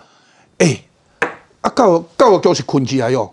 [0.58, 0.82] 哎，
[1.60, 3.32] 啊告告我就是困起来哟，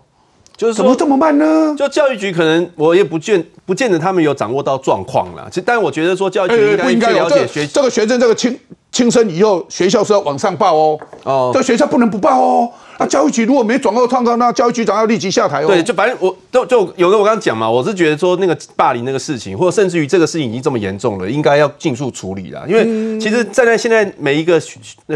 [0.56, 1.74] 就是说怎么这么慢呢？
[1.76, 5.46] 就教育局可能我也不见不见得他们有掌握到状况啦。
[5.50, 8.58] 其实，但我觉得说教育局应哎不应该了解学这个学生这个轻
[8.90, 12.70] 轻生以后，学校是要往上报哦，哦这学校不能不报哦。
[12.96, 15.66] 啊，教育局如果没掌握状况，那教育局长要立即下台哦。
[15.66, 22.64] 对，就反正我都就有个我刚刚讲嘛，我是觉得说那个霸凌那个事情，或者甚至于这个事情已经这么严重了，应该要尽速处理啦。
[22.66, 24.58] 因为其实站在现在每一个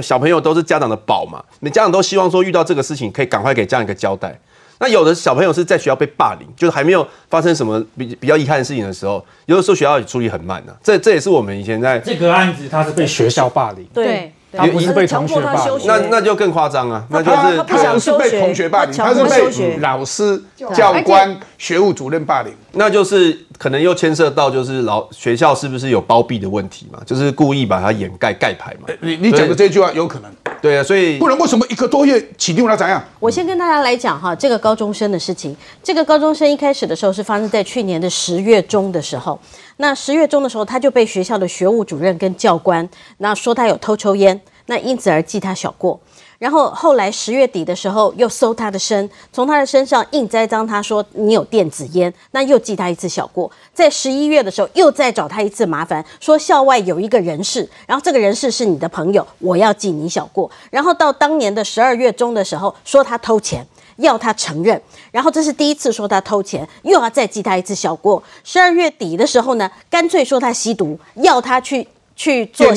[0.03, 4.39] 小朋友都是家长的宝嘛，每家长都希望说遇到这个事情可以赶快给家长一个交代。
[4.81, 15.87] 那有的小朋友是在学校被霸凌，就是还没有发生什么比比较遗憾的事情的时候，有的时候学校也处理很慢呢、这这也是我们以前在这个案子他是被学校霸凌，对，他不是被强同学霸凌迫他休学。
[15.87, 20.43] 那那就更夸张啊，那就是他不是被同学霸凌，他是被老师、
[20.75, 22.53] 教官、学务主任霸凌。
[22.73, 28.89] 那就是可能又牵涉到就是老学校是不是有包庇的问题嘛，就是故意把它掩盖盖牌嘛。
[29.01, 33.03] 你你讲的这句话有可能，对啊，所以不然为什么一个多月起定了怎样？
[33.19, 35.57] 我先跟大家来讲哈，这个高中生的事情。
[35.83, 39.39] 这个高中生一开始的时候是发生在去年的十月中的时候。
[39.79, 42.87] 那十月中的时候，他就被学校的学务主任跟教官
[43.19, 45.99] 那说他有偷抽烟，那因此而记他小过。
[46.41, 53.49] 然后后来十月底的时候又搜他的身，从他的身上硬栽赃他说你有电子烟，那又记他一次小过。
[53.75, 60.51] 在十一月的时候又再找他一次麻烦，说校外有一个人士，然后这个人士是你的朋友，我要记你小过。
[60.71, 63.65] 然后到当年的十二月中的时候说他偷钱。
[63.97, 68.23] 要他承认，然后这是第一次说他偷钱，又要再记他一次小过。
[68.43, 72.73] 十二月底的时候呢，干脆说他吸毒，要他去去做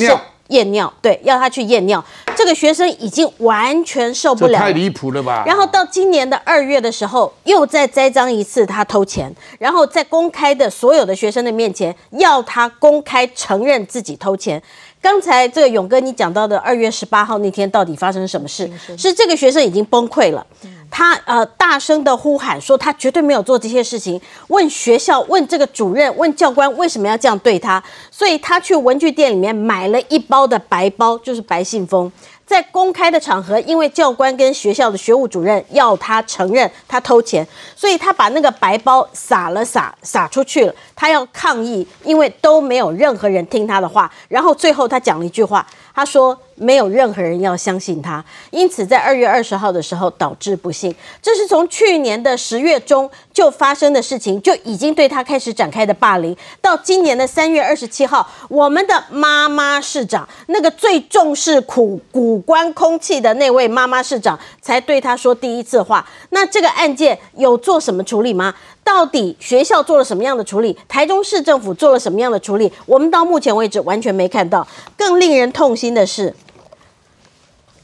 [0.48, 2.04] 验尿，对，要他去验尿。
[2.36, 5.44] 这个学生已经完全受不了了，太离谱了吧？
[5.46, 14.62] 然后到今年的二月的时候，又再栽赃一次他偷钱，然后在公开的所有的学生的面前，要他公开承认自己偷钱。
[15.04, 18.70] 刚才这个勇哥你讲到的二月十八号那天，到底发生什么事？
[18.96, 20.46] 是这个学生已经崩溃了，
[20.90, 32.10] 他呃大声的呼喊说他绝对没有做这些事情，问学校、问这个主任、问教官为什么要这样对他，所以他去文具店里面买了一包的白包，就是白信封。
[32.46, 40.74] 在公开的场合，因为教官跟学校的学务主任要他承认他偷钱，所以他把那个白包撒了撒撒出去了。
[40.94, 44.10] 他要抗议，因为都没有任何人听他的话。
[44.28, 50.94] 然后最后他讲了一句话：“他说没有任何人要相信他，因此在二月二十号的时候导致不幸。
[51.20, 66.06] 这是从去年的十月中就发生的事情，就已经对他开始展开的霸凌，到今年的三月二十七号，我们的妈妈市长，那个最重视苦古关空气的那位妈妈市长，才对他说第一次话。
[66.30, 68.54] 那这个案件有做什么处理吗？
[68.82, 70.76] 到底学校做了什么样的处理？
[70.86, 72.70] 台中市政府做了什么样的处理？
[72.84, 74.66] 我们到目前为止完全没看到。
[74.96, 76.34] 更令人痛心的是，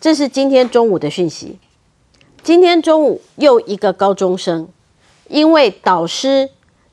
[0.00, 1.58] 这是今天中午的讯息。
[2.42, 4.66] 今天中午又一个高中生，
[5.28, 6.48] 因为导师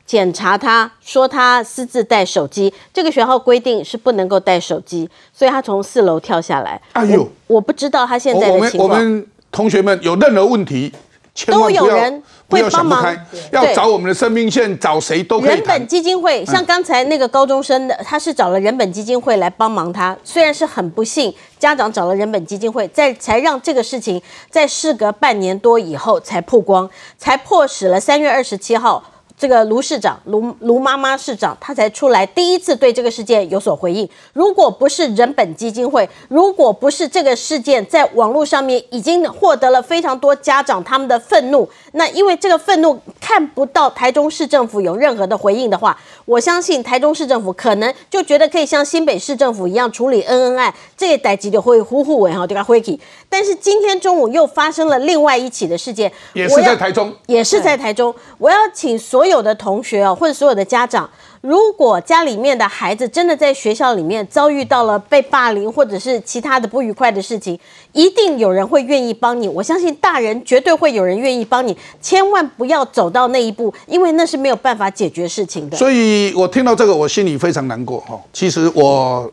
[0.06, 6.82] 检查他说他私自带手机，这个学校规定是不能够带手机，所以他从四楼跳下来。
[6.92, 8.90] 哎呦我，我不知道他现在的情况。
[8.90, 10.92] 我们同学们有任何问题，
[11.34, 13.16] 千万都不要有人会帮忙
[13.52, 15.88] 要找我们的生命线，找谁都可以人本。
[15.88, 29.04] 基金会，像刚才那个高中生的，他是找了人本基金会来帮忙他，虽然是很不幸，家长找了人本基金会，在才让这个事情在事隔半年多以后才曝光，才迫使了三月二十七号。
[29.38, 34.10] 这个卢市长、卢卢妈妈市长，他才出来第一次对这个事件有所回应。
[34.34, 45.96] 如果不是人本基金会，如果不是这个事件在网络上面已经获得了非常多家长他们的愤怒，那因为这个愤怒看不到台中市政府有任何的回应的话，
[46.26, 53.00] 我相信台中市政府可能就觉得可以像新北市政府一样处理恩恩爱，这一代级就会呼呼尾哈，就该挥起。
[53.30, 58.16] 但是今天中午又发生了另外一起的事件，也是在台中也是在台中。
[58.40, 61.10] 我要请所有有的同学哦，或者所有的家长，
[61.42, 67.60] 如果家里面的孩子真的在学校里面遭遇到了被霸凌或者是其他的不愉快的事情，
[67.94, 69.48] 一定有人会愿意帮你。
[69.48, 75.78] 我相信大人绝对会有人愿意帮你，千万不要走到那一步，因为那是没有办法解决事情的。
[75.78, 78.20] 所以我听到这个，我心里非常难过哈。
[78.34, 79.32] 其实我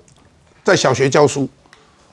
[0.63, 1.49] 在小学教书，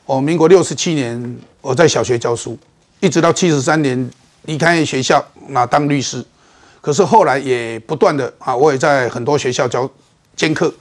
[0.06, 2.58] 我民国六十七年我在小学教书，
[3.00, 4.10] 一直到七十三年
[4.44, 6.24] 离开学校，那当律师。
[6.82, 9.88] 可是后来也不断的啊，我也在很多学校教
[10.36, 10.74] 兼课，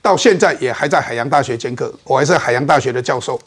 [0.00, 3.38] 到现在也还在海洋大学兼课，我还是海洋大学的教授，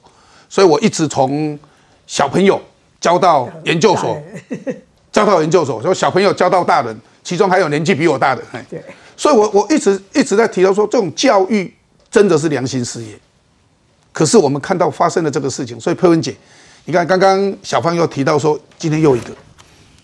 [0.49, 1.57] 所以我一直从
[2.05, 2.61] 小朋友
[2.99, 4.21] 教到研究所，
[5.11, 8.83] 教到研究所，说小朋友教到大人，其中还有年纪比我大的，哎，对，
[9.15, 11.73] 所以我我一直一直在提到说，这种教育
[12.11, 13.17] 真的是良心事业。
[14.11, 16.35] 可是我们看到发生了这个事情，所以佩文姐，
[16.85, 19.33] 你看刚刚小芳又提到说，今天又一个，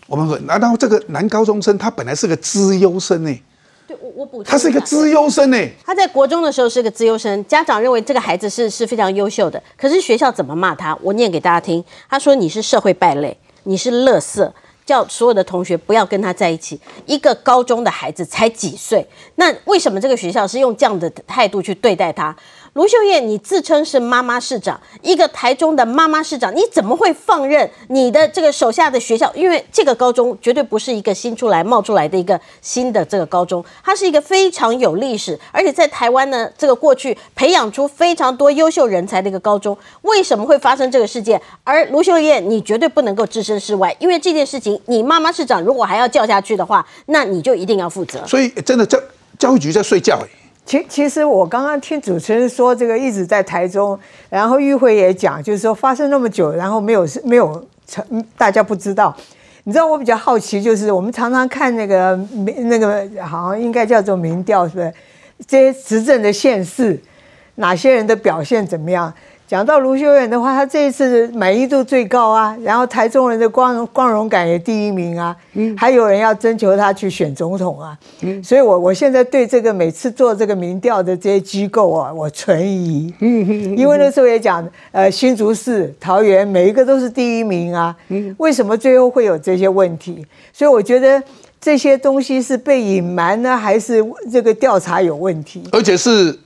[0.10, 3.42] 我们说，难道这个男高中生他本来是个资优生呢？
[3.88, 5.58] 对，我我补充他是一个资优生呢？
[5.86, 10.98] 他在国中的时候是个资优生，家长认为这个孩子是是非常优秀的，可是学校怎么骂他？
[11.04, 14.52] 我念给大家听，他说你是社会败类，你是垃圾。
[14.86, 16.82] 叫所有的同学不要跟他在一起。
[17.06, 22.36] 一个高中的孩子才几岁，那为什么这个学校是用这样的态度去对待他？
[22.80, 29.30] 卢秀燕，你自称是妈妈市长，一个台中的妈妈市长，你怎么会放任你的这个手下的学校？
[29.36, 39.78] 因为这个高中绝对不是一个新出来冒出来的一个新的这个高中，它是一个非常有历史，而且在台湾呢，这个过去培养出非常多优秀人才的一个高中。
[40.04, 41.42] 为什么会发生这个事件？
[41.66, 48.26] 而卢秀燕，你绝对不能够置身事外，因为这件事情，你妈妈市长如果还要叫下去的话，那你就一定要负责。
[48.26, 48.98] 所以真的教
[49.38, 50.30] 教育局在睡觉哎。
[50.70, 58.06] 其其实我刚刚听主持人说这个一直在台中，然后与会也讲，就是说发生那么久，然后没有没有成，
[58.38, 59.12] 大家不知道。
[59.64, 64.94] 你知道我比较好奇，就是我们常常看那个民那个好像应该叫做民调，是不是？
[65.48, 67.02] 这些执政的县市，
[67.56, 69.12] 哪些人的表现怎么样？
[69.50, 90.24] 讲到卢秀燕的话，她这一次满意度最高啊，然后台中人的光光荣感也第一名啊，嗯，还有人要征求她去选总统啊，嗯，所以我我现在对这个每次做这个民调的这些机构啊，我存疑，嗯嗯，因为那时候也讲，呃，新竹市、桃园每一个都是第一名啊，嗯，为什么最后会有这些问题？
[90.54, 91.20] 所以我觉得
[91.60, 95.64] 这些东西是被隐瞒呢，还是这个调查有问题？
[95.72, 96.38] 而且是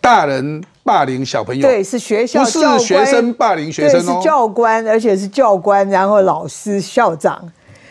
[0.00, 4.24] 大人霸凌小朋友，对，是学校不是学生霸凌学生对，哦是。
[4.24, 7.38] 教官，而且是教官，然后老师、校长。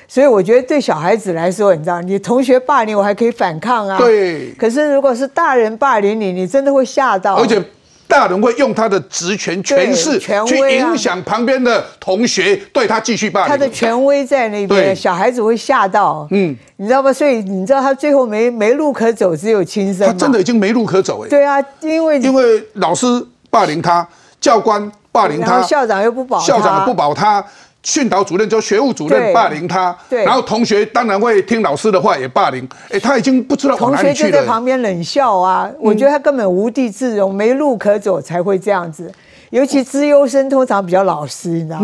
[0.07, 3.99] 所以我觉得对小孩子来说，你知道，你同学霸凌我还可以反抗啊。
[3.99, 7.35] 对可是如果是大人霸凌你，你真的会吓到。
[7.35, 7.61] 而且
[8.07, 13.49] 大人会用他的职权、权势权去影响旁边的同学，对他继续霸凌。
[13.49, 16.25] 他的权威在那对边，小孩子会吓到。
[16.31, 17.11] 嗯，你知道吗？
[17.11, 20.07] 所以你知道他最后没没路可走，只有轻生。
[20.07, 21.29] 他真的已经没路可走哎。
[21.29, 23.05] 对啊，因为因为老师
[23.49, 24.07] 霸凌他，
[24.39, 27.43] 教官霸凌他，校长又不保他校长不保他，
[27.87, 34.29] 训导主任就学务主任霸凌他，对然后同学当然会听老师的话也霸凌，哎，他已经不知道往同哪里去了。
[34.29, 39.09] 嗯学就在旁边冷笑啊，我觉得他根本无地自容，没路可走才会这样子。
[39.51, 41.79] 尤其资优生通常比较老实，你知道，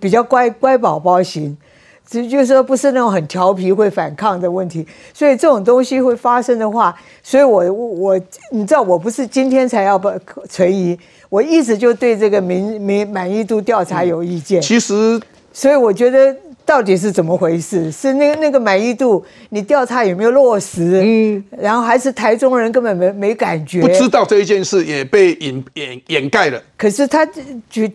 [0.00, 1.56] 比较乖乖宝宝型。
[2.08, 8.20] 只就是说不是那种很调皮会反抗的问题，所以这种东西会发生的话，所以我我
[8.52, 10.10] 你知道我不是今天才要不
[10.48, 10.98] 存疑，
[11.28, 14.62] 我一直就对这个民民满意度调查有意见。
[14.62, 15.20] 其实，
[15.52, 16.34] 所以我觉得
[16.64, 17.90] 到底是怎么回事？
[17.90, 21.02] 是那个那个满意度你调查有没有落实？
[21.04, 26.62] 嗯，然后还是台中人根本没没感觉，不知道这一件事也被掩掩掩盖了。
[26.76, 27.26] 可是他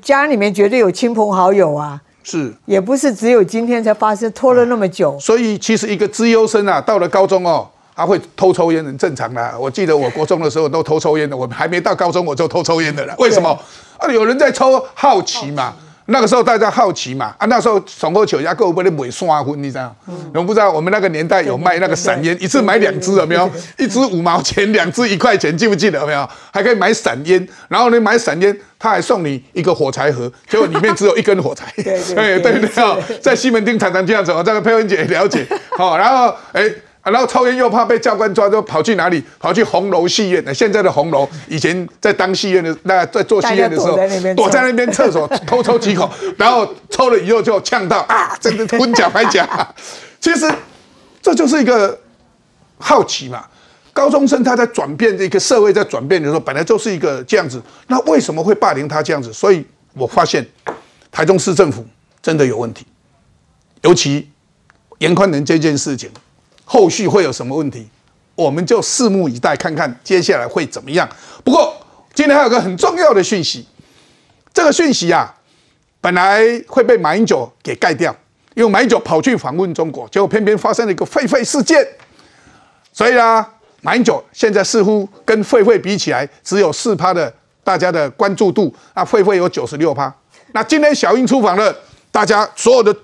[0.02, 2.02] 家里面绝对有亲朋好友啊。
[2.26, 5.18] 是，也不是只有今天才发生，拖了那么久。
[5.20, 9.54] 所以其实一个资优生啊，到了高中哦，他会偷抽烟，很正常的。
[9.60, 13.14] 我记得我国中的时候都偷抽烟的，我还没到高中我就偷抽烟的了。
[13.20, 13.50] 为什么？
[13.98, 15.74] 啊，有人在抽，好奇嘛。
[16.08, 19.96] 那个时候大家好奇嘛，啊，那时候从后球家够不能买刷分，你知道？
[20.06, 23.50] 你们不知道，我们那个年代有卖那个散烟，一次买两支有没有？
[23.78, 26.30] 一支五毛钱，两支一块钱，记不记得有没有？
[26.52, 31.72] 还可以买散烟，然后你买散烟，他还送你一个火柴盒，结果里面只有一根火柴。
[31.76, 35.48] 对对 对对，在西门町常常这样子，我这个佩文姐了解。
[35.78, 36.70] 好，然后哎。
[37.04, 39.22] 然后抽烟又怕被教官抓，就跑去哪里？
[39.38, 40.56] 跑去红楼戏院。
[40.56, 43.98] 现在的红楼，以前在当戏院的，那在做戏院的时候，
[44.36, 49.46] 躲在那边厕所 偷抽几口，然后抽了以后就呛到啊，真的昏假白假。
[50.22, 50.50] 其实
[51.22, 52.00] 这就是一个
[52.78, 53.46] 好奇嘛。
[53.92, 57.62] 高中生他在转变，这个社会在转变的时候，本来就是一个这样子。
[57.88, 59.32] 那为什么会霸凌他这样子？
[59.34, 60.44] 所以我发现
[61.12, 61.86] 台中市政府
[62.22, 62.86] 真的有问题，
[63.82, 64.30] 尤其
[65.00, 66.10] 严宽仁这件事情。
[66.74, 67.88] 后续会有什么问题，
[68.34, 71.08] 我们就拭目以待，看看接下来会怎么样。
[71.44, 71.72] 不过
[72.16, 73.64] 今天还有个很重要的讯息，
[74.52, 75.32] 这个讯息啊，
[76.02, 78.12] 本来会被马英九给盖掉，
[78.56, 81.88] 因为马英九跑去访问中国，结果偏偏发生了一个狒狒事件，
[82.92, 83.48] 所以啊，
[83.82, 87.32] 马英九现在似乎跟狒狒比起来，只有四趴的
[87.64, 90.12] 大家的关注度，那狒狒有九十六趴。
[90.54, 91.76] 那今天小英出访了，
[92.12, 92.96] 大家所有的。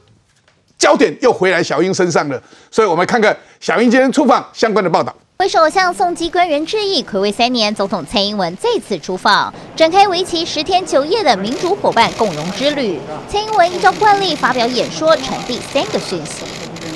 [0.79, 5.13] 焦点又回来小英身上了，所以我们看看小英今天出访相关的报道。
[5.39, 12.97] 挥手向送机官员致意，暌违三年，总统蔡英文再次出访，展开为期十天九夜的民主伙伴共荣之旅。
[13.27, 16.43] 蔡英文依照惯例发表演说，传递三个讯息：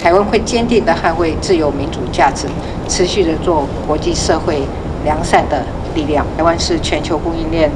[0.02, 2.48] 台湾会坚定地捍卫自由民主价值，
[2.88, 4.62] 持续的做国际社会
[5.04, 5.62] 良善的
[5.94, 6.26] 力量。
[6.38, 7.70] 台湾是全球供应链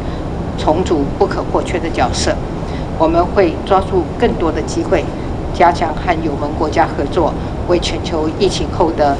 [0.57, 2.33] 重组不可或缺的角色，
[2.97, 5.03] 我们会抓住更多的机会。
[5.57, 7.33] 加强和友盟国家合作，
[7.67, 9.17] 为全球疫情后的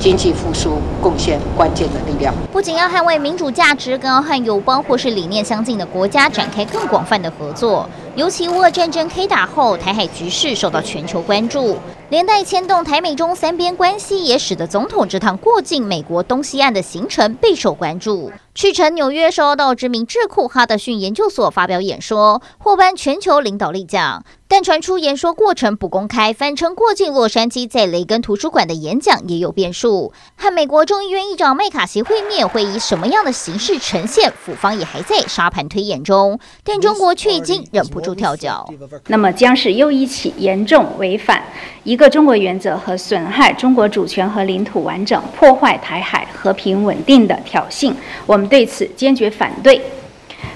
[0.00, 2.34] 经济复苏贡献关键的力量。
[2.50, 7.88] 不仅要捍卫民主价值，更要和友邦或是理念相近的国家展开更广泛的合作。
[8.14, 11.78] 尤其乌俄战争开打后，台海局势受到全球关注，
[12.10, 18.30] 连带牵动台美中三边关系，也使得总统这趟过境美国东西岸的行程备受关注。
[18.54, 24.22] 去程纽约，受到知名智库哈德逊研究所发表演说，获颁全球领导力奖。
[24.46, 30.12] 但传出演说过程不公开，翻称过境洛杉矶在雷根图书馆的演讲也有变数。
[30.36, 34.30] 和美国众议院议长麦卡锡会面会以什么样的形式呈现？
[34.38, 38.68] 府方也还在沙盘推演中，但中国却已经忍不住跳脚。
[39.06, 41.42] 那么将是又一起严重违反
[41.84, 47.92] 一个中国原则和损害中国主权和领土完整、破坏台海和平稳定的挑衅。
[48.26, 49.80] 我们对此坚决反对，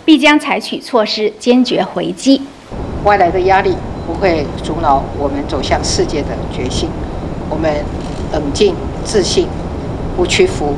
[0.04, 2.42] 必将采取措施坚决回击。
[3.04, 3.74] 外来的压力
[4.06, 6.90] 不会阻挠我们走向世界的决心。
[7.48, 7.72] 我们
[8.32, 8.74] 冷静、
[9.04, 9.46] 自信，
[10.16, 10.74] 不屈服，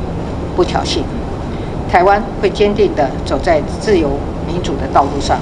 [0.55, 1.01] 不挑衅。
[1.91, 5.41] 台湾会坚定地走在自由民主的道路上，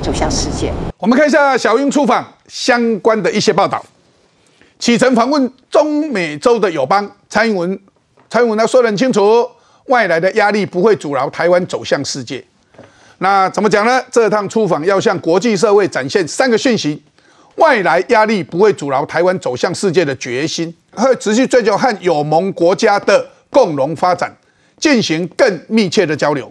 [0.00, 0.72] 走向世界。
[0.98, 3.84] 我们看一下小英出访相关的一些报道。
[4.78, 7.78] 启程访问中美洲的友邦，蔡英文，
[8.28, 9.46] 蔡英文他说得很清楚，
[9.86, 12.42] 外来的压力不会阻挠台湾走向世界。
[13.18, 14.02] 那怎么讲呢？
[14.10, 17.02] 这趟出访要向国际社会展现三个讯息：
[17.56, 24.34] 外来压力不会阻挠台湾走向世界的决心，会持续追求和友盟国家的共荣发展，
[24.78, 26.50] 进行更密切的交流。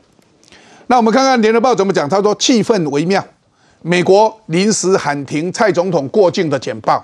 [0.85, 2.07] 那我们看看联合报怎么讲？
[2.07, 3.25] 他说气氛微妙，
[3.81, 7.03] 美国临时喊停蔡总统过境的简报，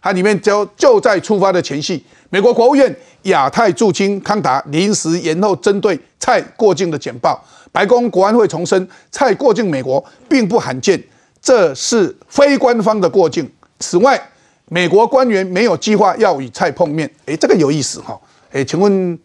[0.00, 7.42] 它里面就就在出发的前夕，美国国务院亚太驻京康达临时延后针对蔡过境的简报。
[7.72, 11.02] 白宫国安会重申，蔡过境美国并不罕见，
[11.40, 13.50] 这是非官方的过境。
[13.80, 14.20] 此外，
[14.66, 17.10] 美国官员没有计划要与蔡碰面。
[17.26, 18.20] 诶，这个有意思哈。
[18.52, 19.18] 诶，请问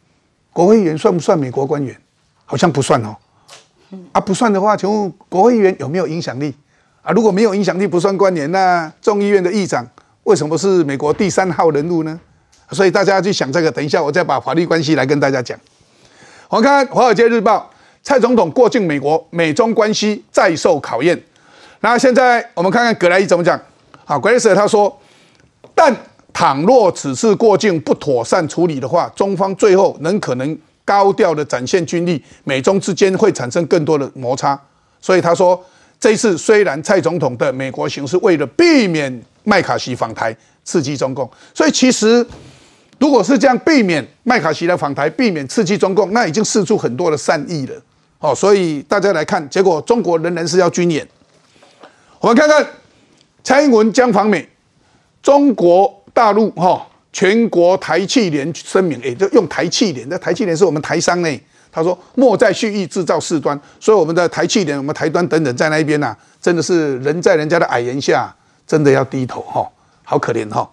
[0.52, 1.96] 国会议员算不算美国官员？
[2.46, 3.16] 好像不算哦。
[4.14, 6.56] 啊，不算的话，请问国会议员有没有影响力？
[7.08, 9.88] 啊，如果没有影响力，不算关联，那众议院的议长
[10.24, 12.20] 为什么是美国第三号人物呢？
[12.72, 13.72] 所以大家去想这个。
[13.72, 15.58] 等一下，我再把法律关系来跟大家讲。
[16.50, 17.72] 我们看《华尔街日报》。
[18.04, 21.22] 蔡总统过境美国，美中关系再受考验。
[21.80, 23.58] 那现在我们看看葛莱伊怎么讲。
[24.04, 24.98] 好，格莱斯他说，
[25.74, 25.96] 但
[26.34, 34.58] 倘若此次过境不妥善处理的话，中方最后能可能高调的展现军力，美中之间会产生更多的摩擦。
[35.02, 35.62] 所以他说，
[36.00, 42.26] 这一次虽然蔡总统的美国行是为了避免麦卡锡访台刺激中共，所以其实
[43.00, 47.82] 如果是这样避免麦卡锡的访台，避免刺激中共，那已经试出很多的善意了。
[48.20, 51.08] 哦，所以大家来看，结果中国仍然是要军演。
[52.20, 52.66] 我们看看。
[53.44, 54.46] 蔡英文将访美，
[55.24, 61.30] 中国大陆哈全国台气联声明，哎，就用台气联，那台气联是我们台商呢。
[61.72, 68.34] 他说莫再蓄意制造事端，所以我们的台气点、我们台端等等在那一边呐，真的是人在人家的矮檐下，
[68.66, 69.70] 真的要低头哈，
[70.04, 70.70] 好可怜哈。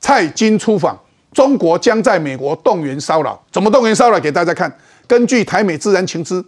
[0.00, 0.98] 蔡京出访，
[1.32, 4.18] 中国将在美国动员骚扰，怎么动员骚扰？
[4.18, 4.72] 给大家看，
[5.06, 6.44] 根据台美自然情资，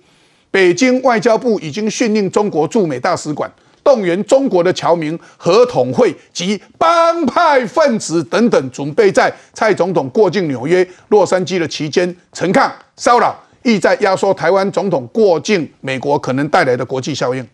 [0.50, 3.50] 北京外交部已经训令中国驻美大使馆。
[3.84, 17.46] 动员中国的侨民、合统会及帮派分子等等，准备在蔡总统过境纽约、洛杉矶的期间，陈抗骚扰，意在压缩台湾总统过境美国可能带来的国际效应。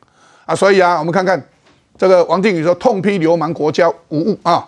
[0.44, 1.42] 啊，所以啊，我们看看
[1.96, 4.66] 这个王定宇说，痛批流氓国家无误啊，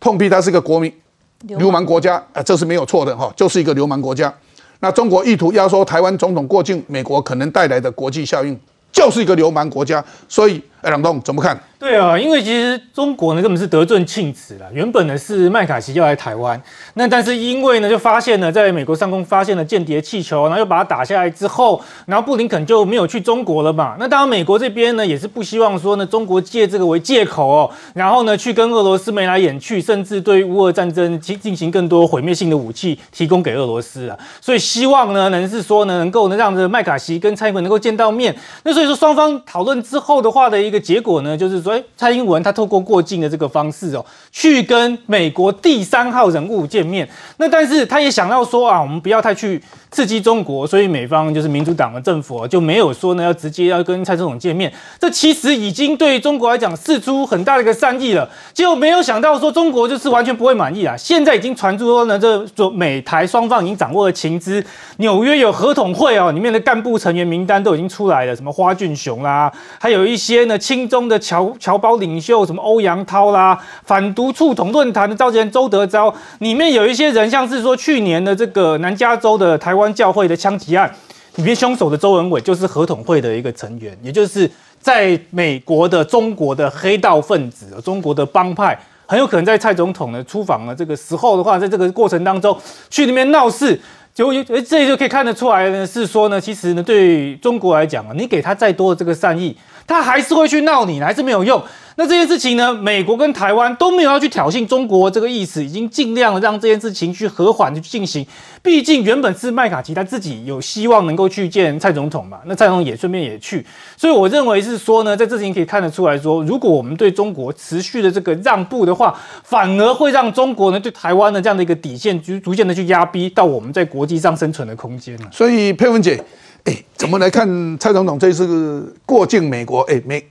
[0.00, 0.92] 痛批他是个国民
[1.40, 4.32] 流氓国家啊，这是没有错的哈，就是一个流氓国家。
[4.80, 8.58] 那中国意图压缩台湾总统过境美国可能带来的国际效应，
[8.90, 10.62] 就是一个流氓国家，所以。
[10.82, 11.58] 哎，梁东怎么看？
[11.78, 14.66] 对啊，因为其实中国呢根本是得寸进尺了。
[14.72, 16.60] 原本呢是麦卡锡要来台湾，
[16.94, 23.96] 那但是因为呢就发现了在美国上空发现了间谍气球，然后又把它打下来之后，然后布林肯就没有去中国了嘛。
[23.98, 34.16] 那当然美国这边呢也是不希望说呢中国借这个为借口哦，然后呢去跟俄罗斯眉来眼去，甚至对乌俄战争进进行更多毁灭性的武器提供给俄罗斯啊。
[34.40, 38.34] 所以希望呢能是说呢能够呢让这麦卡锡跟蔡英文能够见到面。
[38.62, 42.50] 那所以说双方讨论之后的话的一一个结果呢就是说，哎，蔡英文他。
[42.52, 47.08] 透过过境的这个方式哦，去跟美国第三号人物见面。
[47.38, 49.58] 那但是他也想要说啊，我们不要太去。
[49.92, 54.72] 刺激中国，所以美方就是民主党的政府就没有说呢要直接要跟蔡总统见面。
[54.98, 58.26] 这其实已经对中国来讲示出很大的一个善意了。
[58.54, 60.96] 结果没有想到说中国就是完全不会满意啊！
[60.96, 64.64] 现在已经传出说呢，这说美台双方已经掌握了情资，
[64.96, 79.82] 纽约有合统会哦，里面的干部成员名单都已经出来了，什么花俊雄啦，还有一些呢亲中的侨侨胞领袖，什么欧阳涛啦，反独促统论坛的召集人周德昭，里面有一些人像是说去年的这个南加州的台湾。
[79.92, 80.90] 教会的枪击案
[81.34, 84.50] 里面，凶手的周文伟就是合统会的一个成员，也就是
[84.80, 92.56] 在美国的中国的黑道分子，中国的帮派，很有可能在蔡总统呢出访的这个时候的话，在这个过程当中
[92.88, 93.78] 去那边闹事，
[94.14, 99.56] 就这就可以看得出来呢，是说呢，其实呢，对中国来讲啊，你给他再多的这个善意，
[99.86, 101.62] 他还是会去闹你，还是没有用。
[101.96, 108.26] 那这件事情呢，美国跟台湾都没有要去挑衅中国这个意思，已经尽量让这件事情去和缓去进行。
[108.62, 113.66] 毕竟原本是麦卡锡他自己有希望能够去见蔡总统嘛，那蔡总统也顺便也去。
[113.96, 122.82] 所以我认为是说呢，在这事情可以看得出来说，如果我们对中国持续的这个让步的话，反而会让中国呢对台湾的这样的一个底线逐逐渐的去。
[122.92, 125.28] 压逼到我们在国际上生存的空间了。
[125.30, 126.20] 所以佩文姐，
[126.64, 129.80] 哎，怎么来看蔡总统这次过境美国？
[129.82, 130.24] 哎，美。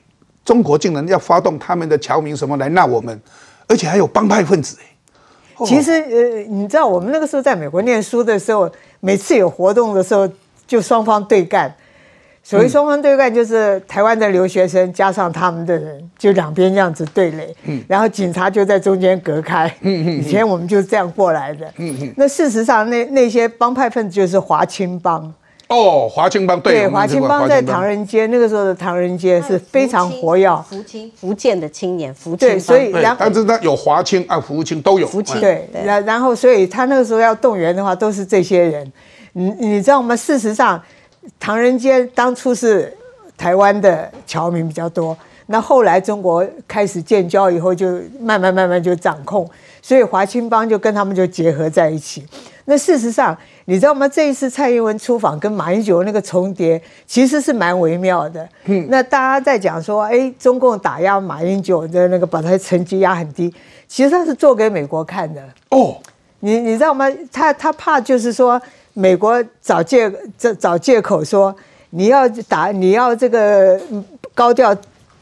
[0.43, 3.21] 中国竟然要发动他们的侨民什么来闹我们，
[3.67, 5.65] 而且还有帮派分子哎。
[5.65, 8.69] 其实呃，你知道我们那个时候在美国念书的时候，
[9.01, 10.27] 每次有活动的时候，
[10.65, 11.71] 就双方对干。
[12.43, 17.55] 所谓双方对干，就是台湾的留学生加上他们的人，就两边这样子对垒。
[17.65, 17.83] 嗯。
[17.87, 19.67] 然后警察就在中间隔开。
[19.81, 20.17] 嗯嗯。
[20.17, 21.71] 以前我们就是这样过来的。
[21.77, 22.13] 嗯嗯。
[22.17, 25.31] 那事实上，那那些帮派分子就是华青帮。
[25.71, 38.91] 哦，华清帮对，华清帮在唐人街那个时候的唐人街是非常活跃，福清福建的青年，福清对，所以然后但是他有华清啊，福清都有，福清对，然然后所以他那个时候要动员的话，都是这些人，
[39.31, 40.13] 你你知道吗？
[40.13, 40.81] 事实上，
[41.39, 42.93] 唐人街当初是
[43.37, 47.87] 台湾的侨民比较多，那后来中国开始建交以后，就
[48.19, 49.49] 慢慢慢慢就掌控，
[49.81, 52.25] 所以华清帮就跟他们就结合在一起。
[52.65, 53.37] 那事实上。
[53.65, 54.05] 你知道吗？
[54.07, 58.45] 这一次蔡英文出访跟马英九那个重叠，其实是蛮微妙的。
[58.65, 63.53] 嗯，那大家在讲说，哎，中共打压马英九的那个，把他成绩压很低，
[63.87, 65.41] 其实他是做给美国看的。
[65.69, 65.95] 哦，
[66.39, 67.05] 你你知道吗？
[67.31, 68.59] 他他怕就是说，
[68.93, 71.55] 美国找借找找借口说
[71.91, 73.79] 你要打你要这个
[74.33, 74.75] 高调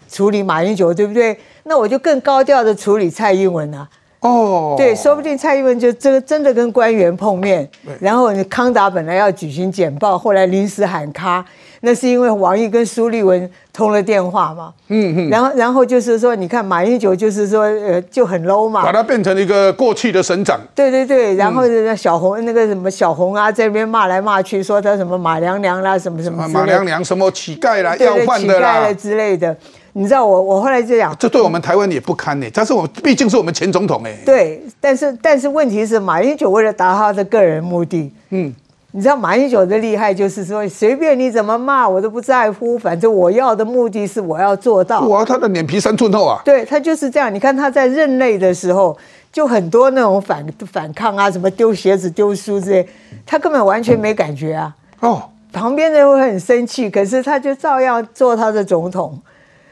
[0.09, 1.37] 处理马英九，对不对？
[1.63, 3.87] 那我就更高调的处理蔡英文啊。
[4.21, 7.67] 哦，对，说不定蔡英文就这个真的跟官员碰面，
[8.01, 11.45] 然后康达本来要举行简报，后来临时喊卡，
[11.79, 14.73] 那是因为王毅跟苏立文通了电话嘛。
[14.89, 15.29] 嗯嗯。
[15.29, 20.59] 然后然后就是说，你看马英九就是说，呃，就很 low 嘛，把他变成一个过气的省长。
[20.75, 29.55] 对对对，然后那小红那个什么小红啊，在那边骂来骂去，说他什么马娘娘啦，什么什么马娘娘什么乞丐啦，要饭的啦之类的。
[29.93, 32.47] 你知道我我后来就讲，这对我们台湾也不堪呢。
[32.53, 34.15] 但是我毕竟是我们前总统哎。
[34.25, 38.53] 对，但是但是问题是，马英九为了达他的个人目的，嗯，
[38.91, 45.01] 你知道马英九的厉害就是说，随便你怎么骂我都不在乎，反正我要的目的是我要做到。
[45.01, 46.39] 哇，他的脸皮三寸厚啊！
[46.45, 47.33] 对他就是这样。
[47.33, 48.95] 你看他在任内的时候，
[49.31, 52.87] 就很多那种反反抗啊，什么丢鞋子、丢书之类，
[53.25, 54.75] 他根本完全没感觉啊。
[54.99, 59.19] 哦，旁边的人会很生气，可是他就照样做他的总统。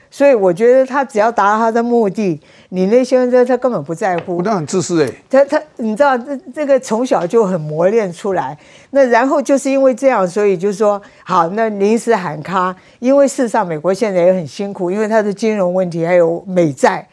[0.09, 2.39] 所以我觉得他只要达到他的目的，
[2.69, 4.41] 你那些人他根本不在乎。
[4.41, 5.11] 那很自私哎。
[5.29, 8.57] 他他，你知道这这个从小就很磨练出来。
[8.91, 12.75] 那然后就是因为这样，所以就说好，那临时喊卡。
[12.99, 17.05] 因为事实上美国现在也很辛苦，因为他的金融问题还有美债，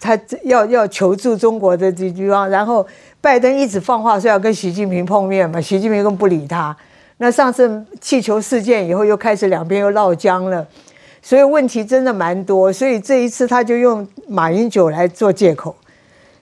[0.00, 2.48] 他要要求助中国的这地方。
[2.48, 2.86] 然后
[3.20, 6.74] 拜登一直放话说要跟习近平碰面嘛，习近平更不理他。
[7.18, 10.66] 那上次气球事件以后，又开始两边又闹僵了。
[11.22, 15.74] 所以问题真的蛮多，所以这一次他就用马英九来做借口。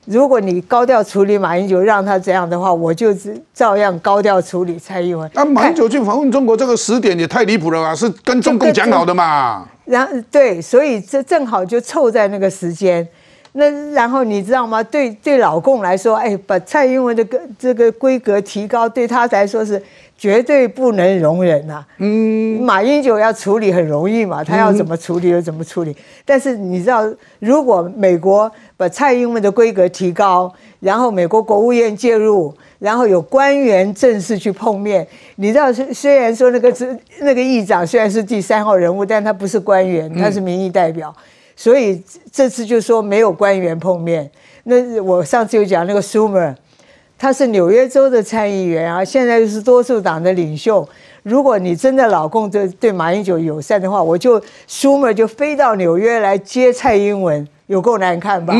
[0.06, 3.14] 如果你高调处理马英九，让他这样的话，我就
[3.52, 5.30] 照样高调处理蔡英文。
[5.34, 7.94] 那马英九去访问中国这个时点也太离谱了吧？
[7.94, 9.68] 是跟中共讲好的嘛？
[9.84, 13.06] 然对，所以这正好就凑在那个时间。
[13.52, 14.82] 那然后你知道吗？
[14.82, 19.80] 对对，老共来说，哎，把蔡英文的个这个规格提高，对他来说是
[20.20, 21.82] 绝对不能容忍呐。
[21.96, 25.96] 嗯，马英九要处理很容易嘛，他要怎么处理就怎么处理。
[26.26, 41.16] 但是你知道，如果美国把蔡英文的规格提高，然后美国国务院介入，然后有官员正式去碰面，你知道，虽虽然说那个是那个议长虽然是第三号人物，但他不是官员，他是民意代表。
[41.56, 44.30] 所以这次就说没有官员碰面。
[44.64, 46.54] 那我上次有讲那个 Schumer，
[47.20, 50.88] 他是纽约州的参议员啊，现在又是多数党的领袖。
[51.22, 58.54] 如果你真的老共对对马英九友善的话，我就 Schumer 就飞到纽约来接蔡英文，有够难看吧？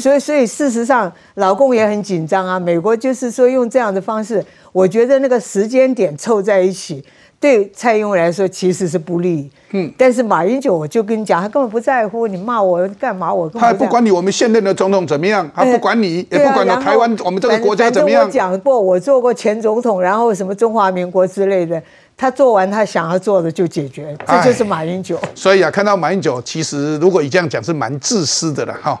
[0.00, 2.60] 所以所以事实上老共也很紧张啊。
[2.60, 7.04] 美国就是说用这样的方式，我觉得那个时间点凑在一起。
[7.40, 18.26] 对蔡英文来说其实是不利，嗯，但是马英九我就跟你讲，他根本不在乎你骂我干嘛，我他不管你我们现任的总统怎么样，他不管你，也不管台湾我们这个国家怎么样。
[18.26, 21.82] 我讲过，我做过前总统，然后什么中华民国之类的，
[22.14, 25.18] 他做完他想要做的就解决，这就是马英九。
[25.34, 29.00] 所以啊，看到马英九，其实如果你这样讲是蛮自私的了哈。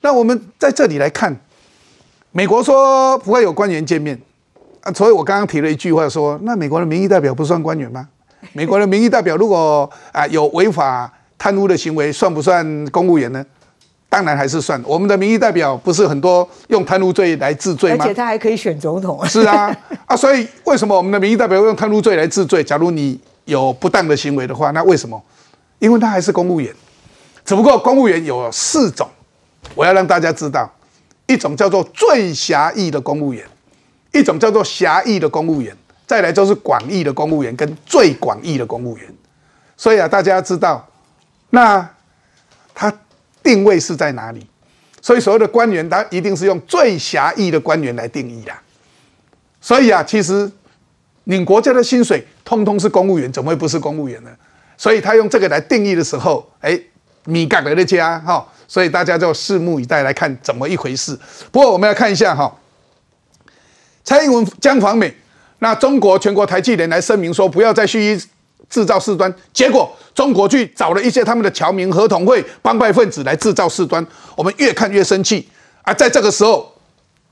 [0.00, 1.36] 那我们在这里来看，
[2.32, 4.18] 美国说不会有官员见面。
[4.84, 8.06] 啊，所以我刚刚提了一句话，说那美国的民意代表不算官员吗？
[8.52, 13.44] 美国的民意代表如果啊有违法贪污的行为，算不算公务员呢？
[14.10, 14.80] 当然还是算。
[14.86, 18.04] 我们的民意代表不是很多用贪污罪来治罪吗？
[18.04, 19.24] 而且他还可以选总统。
[19.26, 19.74] 是啊，
[20.06, 22.62] 啊，所以为什么我们的民意代表用贪污罪来治罪？
[22.62, 25.20] 假如你有不当的行为的话，那为什么？
[25.80, 26.72] 因为他还是公务员，
[27.44, 29.08] 只不过公务员有四种，
[29.74, 30.70] 我要让大家知道，
[31.26, 33.44] 一种叫做最狭义的公务员。
[34.14, 39.12] 一种叫做狭义的公务员，再来就是广义的公务员跟最广义的公务员。
[39.76, 40.88] 所以啊，大家知道，
[41.50, 41.86] 那
[42.72, 42.92] 他
[43.42, 44.46] 定位是在哪里？
[45.02, 48.52] 所以所有的官员，他一定是用最狭义的官员来定义的。
[49.60, 50.48] 所以啊，其实
[51.24, 54.30] 你国家的薪水通通是公务员，怎么会不是公务员呢？
[54.76, 56.80] 所以他用这个来定义的时候，哎，
[57.24, 61.18] 米盖德的家哈，所以大家就拭目以待来看怎么一回事。
[61.50, 62.54] 不过我们要看一下哈。
[64.04, 65.12] 蔡英文将访美，
[65.60, 68.20] 那中国全国台积联来声明说不要再蓄意
[68.68, 75.48] 制造事端，结果中国去找了一些他们的侨民、合同会、帮派分子来制造事端，我们越看越生气
[75.82, 75.94] 啊！
[75.94, 76.70] 在这个时候，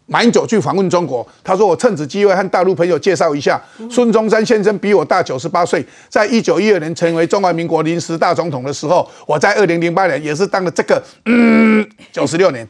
[0.07, 3.61] 马英九去访问中国，他说：“我趁此机会和大陆朋友介绍一下，
[3.91, 12.67] 孙中山先生比我大九十八岁，在一九一二年成为中华民国临时大总统的时候，我在二零零八年也是当了这个嗯九十六年。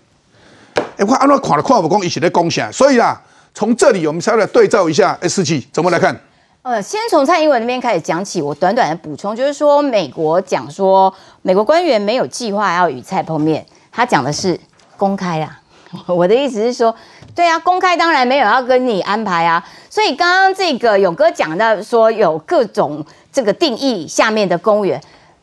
[0.74, 3.20] 哎，我按照看了看，我讲一起在贡献，所以啊。”
[3.54, 6.18] 从这里，我们稍微来对照一下 S 七怎么来看？
[6.62, 8.40] 呃，先从蔡英文那边开始讲起。
[8.40, 14.58] 我短短的补充，就是说，美国讲说，美国官员没有计划要与蔡碰面，他讲的是
[14.96, 15.58] 公开啊。
[16.06, 16.94] 我的意思是说，
[17.34, 19.62] 对啊，公开当然没有要跟你安排啊。
[19.90, 24.98] 所以刚刚这个勇哥讲到说，有各种这个定义下面的公务员，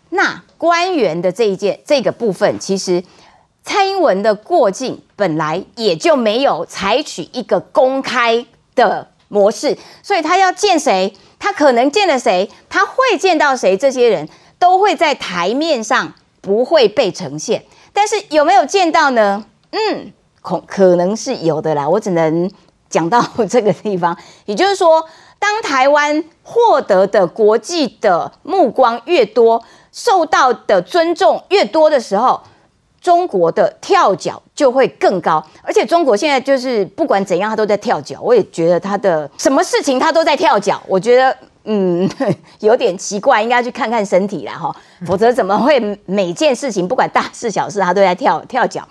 [0.09, 3.03] 那官员的这一件这个部分，其实
[3.63, 17.65] 蔡英文的过境本来也就没有采取一个公开的模式，所以他要见谁，他可能见了谁，他会见到谁，这些人都会在台面上不会被呈现。
[17.93, 19.45] 但是有没有见到呢？
[19.71, 21.87] 嗯，可可能是有的啦。
[21.87, 22.49] 我只能
[22.89, 25.05] 讲到这个地方， 也就是说，
[25.37, 32.41] 当台湾获得的国际的目光越多，受到的尊重越多的时候。
[33.01, 38.19] 中国的跳脚就会更高，而且中国现在就是不管怎样，他都在跳脚。
[38.21, 42.09] 我也觉得他的什么事情他都在跳脚，我觉得嗯
[42.59, 44.75] 有点奇怪，应该去看看身体啦哈，
[45.07, 48.85] 否则怎么会每件事情不管大事小事他都在跳跳脚？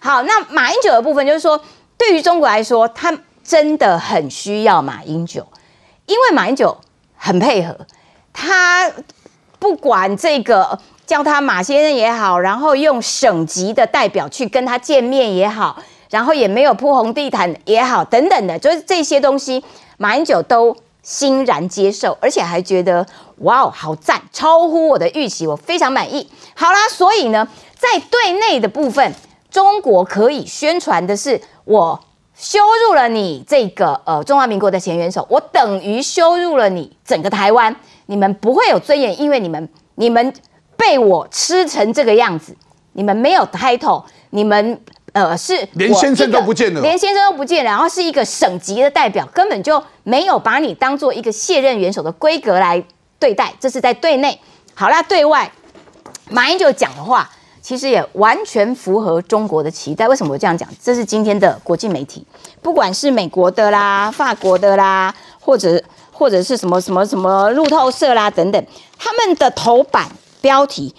[0.00, 1.60] 好，那马英九的部分就是说，
[1.96, 5.44] 对于中国来说，他真的很需要马英九，
[6.06, 6.78] 因为马英九
[7.16, 7.76] 很配合，
[8.32, 8.88] 他
[9.58, 10.78] 不管这个。
[11.08, 15.74] 叫他马先生也好，然后用省级的代表去跟他见面也好，
[16.10, 19.64] 然后也没有铺红地毯也好，等等的，就是这些东西，
[19.96, 23.06] 马英九都欣然接受，而且还觉得
[23.38, 26.28] 哇哦，好赞，超乎我的预期，我非常满意。
[26.54, 29.14] 好啦，所以呢，在对内的部分，
[29.50, 31.98] 中国可以宣传的是，我
[32.36, 40.30] 羞辱了你这个呃中华民国的前元首，我等于羞辱了你整个台湾，你们不会有尊严，因为你们你们。
[40.78, 42.56] 被我吃成这个样子，
[42.92, 44.80] 你们没有 title，你们
[45.12, 52.82] 呃是连先生都不见了，连先生都不见了，然后是一个省级的代表，根本就没有把你当做一个卸任元首的规格来
[53.18, 53.52] 对待。
[53.58, 54.40] 这是在对内，
[54.74, 55.50] 好啦，对外，
[56.30, 57.28] 马英九讲的话
[57.60, 60.06] 其实也完全符合中国的期待。
[60.06, 60.68] 为什么我这样讲？
[60.80, 62.24] 这是今天的国际媒体，
[62.62, 68.64] 不管是美国的啦、法国的啦，或者或者是什么什么什么路透社啦等等，
[68.96, 70.08] 他们的头版。
[70.40, 70.94] 标题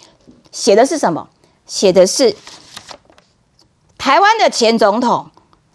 [0.50, 1.28] 写的是什么？
[1.66, 2.34] 写的是
[3.96, 5.30] 台湾的前总统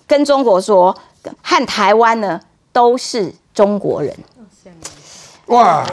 [0.06, 0.98] 跟中国说，
[1.42, 2.42] 和台湾呢
[2.74, 4.14] 都是中国人。
[5.46, 5.86] 哇！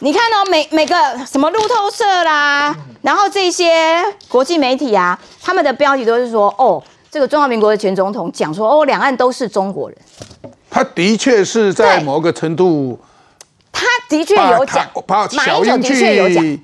[0.00, 9.96] 你看哦，每每个什么路透社啦，然后这些国际媒体啊，他们的标题都是说，哦，这个中华民国的前总统讲说，哦，两岸都是中国人。
[10.68, 12.98] 他的确是在某个程度，
[13.70, 16.60] 他的确有讲，把小英去。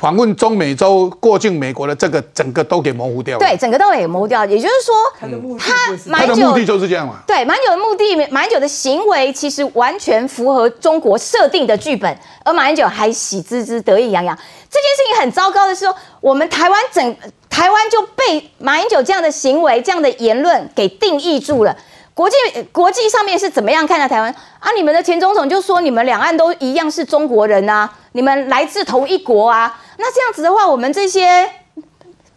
[0.00, 3.44] 访问中美洲过境美国的这个整个都给模糊掉了。
[3.44, 4.44] 对，整个都给模糊掉。
[4.46, 5.64] 也就是说，他的目的，
[6.12, 7.16] 他的目的就是这样嘛。
[7.26, 14.36] 对，马英九的目的，马英九的行为其实完全符合中国设定的剧本，而马英九还喜滋滋、得意洋洋。
[14.70, 17.16] 这件事情很糟糕的是说，我们台湾整
[17.50, 21.76] 台湾就被马英九这样的行为、这样的言论给定义住了。
[22.18, 22.36] 国际
[22.72, 24.72] 国际上面是怎么样看待台湾啊？
[24.72, 29.80] 你们的前总统就说你们两岸都一样是中国人啊，你们来自同一国啊。
[29.98, 31.48] 那这样子的话，我们这些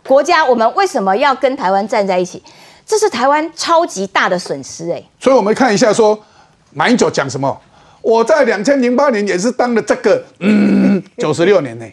[0.05, 2.43] 国家，我们为什么要跟台湾站在一起？
[2.85, 5.03] 这是台湾超级大的损失哎。
[5.19, 6.15] 所以我们看一下说，
[6.73, 7.59] 马英九讲什么？
[8.03, 11.85] 我在两千零八年也是当了这个嗯九十六年呢，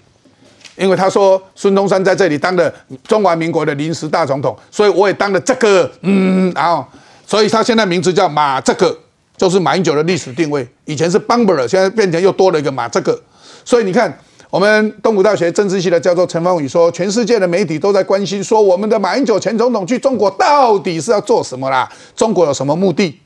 [0.77, 2.71] 因为他说孙中山在这里当了
[3.05, 6.85] 中华民国的临时大总统，所以我也当了这个嗯，然后。
[7.29, 8.99] 所以他现在名字叫马，这个
[9.37, 10.67] 就是马英九的历史定位。
[10.87, 13.21] 以前是 Bumper，现在变成又多了一个马这个。
[13.67, 14.19] 所以你看，
[14.49, 21.87] 我们东吴大学政治系的教授陈芳宇说，全世界的媒体都在关心，说我们的马英九前总统去中国到底是要做什么啦？
[22.17, 23.21] 中国有什么目的？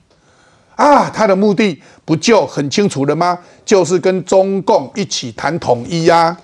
[0.74, 3.38] 啊，他的目的不就很清楚了吗？
[3.64, 6.36] 就是跟中共一起谈统一呀。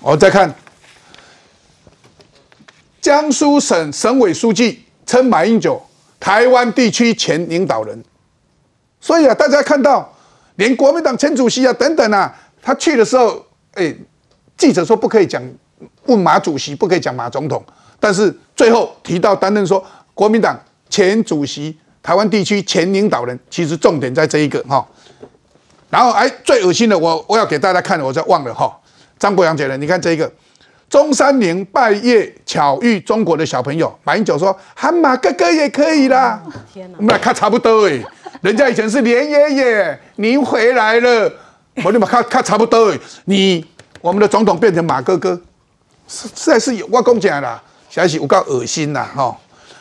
[0.00, 0.54] 我再看，
[3.00, 5.82] 江苏省省委书记称马英九。
[6.22, 8.00] 台湾地区前领导人，
[9.00, 10.08] 所以啊，大家看到
[10.54, 13.92] 连国民党前主席啊等等啊，他去的时候，哎，
[14.56, 15.42] 记者说不可以讲
[16.06, 17.60] 问马主席，不可以讲马总统，
[17.98, 20.56] 但是最后提到担任说国民党
[20.88, 24.86] 前主席、台湾地区前领导人，其实重点在这一个哈。
[25.90, 28.72] 然后哎，最恶心的，我我要给大家看，我再忘了哈。
[29.18, 30.32] 张国阳姐呢，你看这一个。
[30.92, 36.38] 中山陵拜谒巧遇中国的小朋友，马英九说喊马哥哥也可以啦。
[36.70, 37.98] 天哪，那看差不多哎，
[38.42, 41.32] 人家以前是连爷爷，您回来了，
[41.82, 43.64] 我你们看看差不多哎，你
[44.02, 45.30] 我们的总统变成马哥哥，
[46.06, 49.34] 实实在是有我讲讲啦，实在是有够恶心啦哈。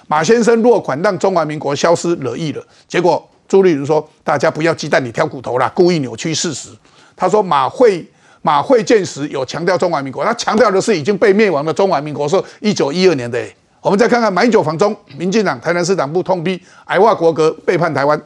[0.07, 6.70] 马先生落款让中华民国消失惹意了，结果朱立伦说大家不要鸡蛋里挑骨头啦，故意扭曲事实。
[7.18, 8.09] 他说马会。
[8.41, 13.39] 马会见时有强调中华民国，他强调的是已经被灭亡的中华民国，说一九一二年的。
[13.81, 18.21] 我们再看看马英九访中，民进党台南市党部痛批矮化国格，背叛台湾。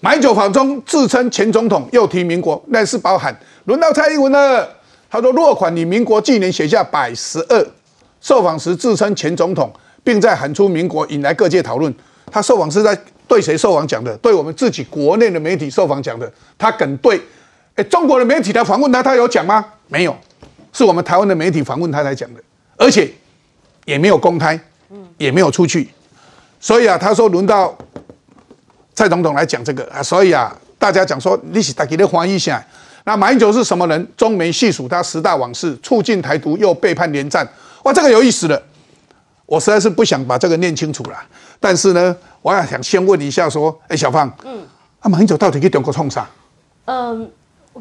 [0.00, 4.68] 马英九访中自称前总统，又提民国，那是包喊轮到蔡英文了。
[5.10, 7.66] 他说落款你民国纪年写下百十二，
[8.20, 9.72] 受访时自称前总统，
[10.02, 11.94] 并在喊出民国，引来各界讨论。
[12.30, 14.16] 他受访是在对谁受访讲的？
[14.18, 16.30] 对我们自己国内的媒体受访讲的。
[16.56, 17.20] 他敢对，
[17.76, 19.64] 哎，中国的媒体来访问他，他有讲吗？
[19.88, 20.16] 没有，
[20.72, 22.40] 是我们台湾的媒体访问他才讲的，
[22.76, 23.10] 而且
[23.84, 24.58] 也没有公开，
[25.18, 25.88] 也没有出去。
[26.58, 27.76] 所以啊，他说轮到
[28.94, 32.64] 蔡总统来讲这个啊，所以啊，大家讲说你是大家的欢一下。
[33.04, 34.08] 那马英九是什么人？
[34.16, 37.46] 中媒细数他十大往事，促进台独又背叛连战，
[37.84, 38.60] 哇，这个有意思了。
[39.44, 41.16] 我实在是不想把这个念清楚了。
[41.60, 44.66] 但是呢，我要想先问一下，说，哎，小芳，嗯，
[44.98, 46.28] 啊，马英九到底给中国冲啥？
[46.86, 47.30] 嗯，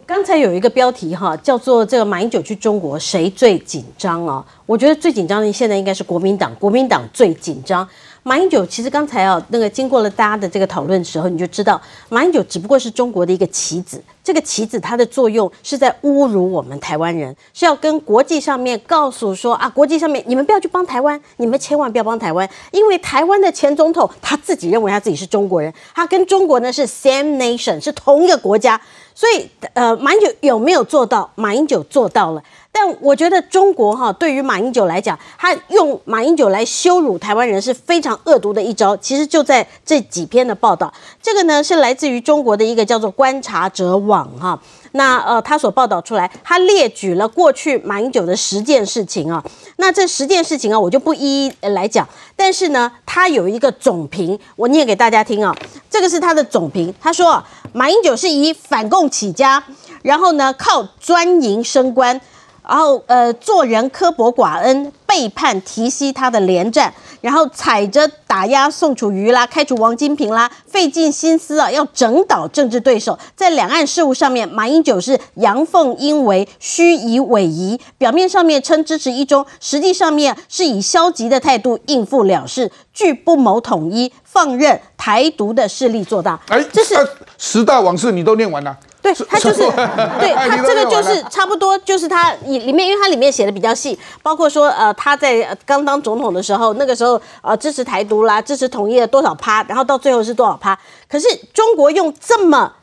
[0.05, 4.45] 刚才有一个标题哈，叫做这个马英九去中国谁最紧张啊？
[4.65, 7.87] 我觉得最紧张的现在应该是国民党，国民党最紧张。
[8.27, 14.03] 马英九其实刚才啊，那个经过了大家的这个讨论的时候，你就知道马英九只不过是中国的一个棋子。
[14.23, 28.81] 这个棋子它的作用是在侮辱我们台湾人，是要跟国际上面告诉说啊，国际上面你们不要去帮台湾，你们千万不要帮台湾，因为台湾的前总统他自己认为他自己是中国人，他跟中国呢是 same nation，是同一个国家。
[29.13, 31.31] 所以呃，马英九有没有做到？
[31.35, 32.43] 马英九做到了。
[32.77, 38.97] 但我觉得中国哈，对于马英九来讲，他用马英九来羞辱台湾人是非常恶毒的一招。
[38.97, 44.59] 其实就在这几篇的报道，这个呢是来自于中国的一个叫做观察者网哈。
[44.91, 49.41] 那呃，他所报道出来，他列举了过去马英九的十件事情啊。
[49.77, 52.05] 那这十件事情啊，我就不一一来讲。
[52.35, 55.55] 但是呢，他有一个总评，我念给大家听啊。
[55.89, 59.63] 这个是他的总评，他说马英九是以反共起家，
[60.01, 62.19] 然后呢靠专营升官。
[62.67, 66.91] 然后，呃，做人刻薄寡恩，背叛提携他的连战，
[67.21, 73.17] 然后踩着打压宋楚瑜啦，开除王金平啦，费尽心思啊，要整倒政治对手。
[73.35, 86.39] 在两岸事务上面，马英九是阳奉阴违，虚以委蛇，表面上面称支持一中，实际上面是以消极的态度应付了事，拒不谋统一，放任台独的势力做大。
[86.47, 86.95] 哎，这是
[87.37, 88.75] 十大往事，你都念完了。
[89.05, 89.61] 对他就是，
[90.19, 100.75] 对 他这个就是差不多，就是他里里面，因为他里面写的比较细，包括说呃他在刚当总统的时候，那个时候呃支持台独啦，支持统一了多少趴，然后到最后是多少趴。
[101.07, 102.73] 可是中国用这么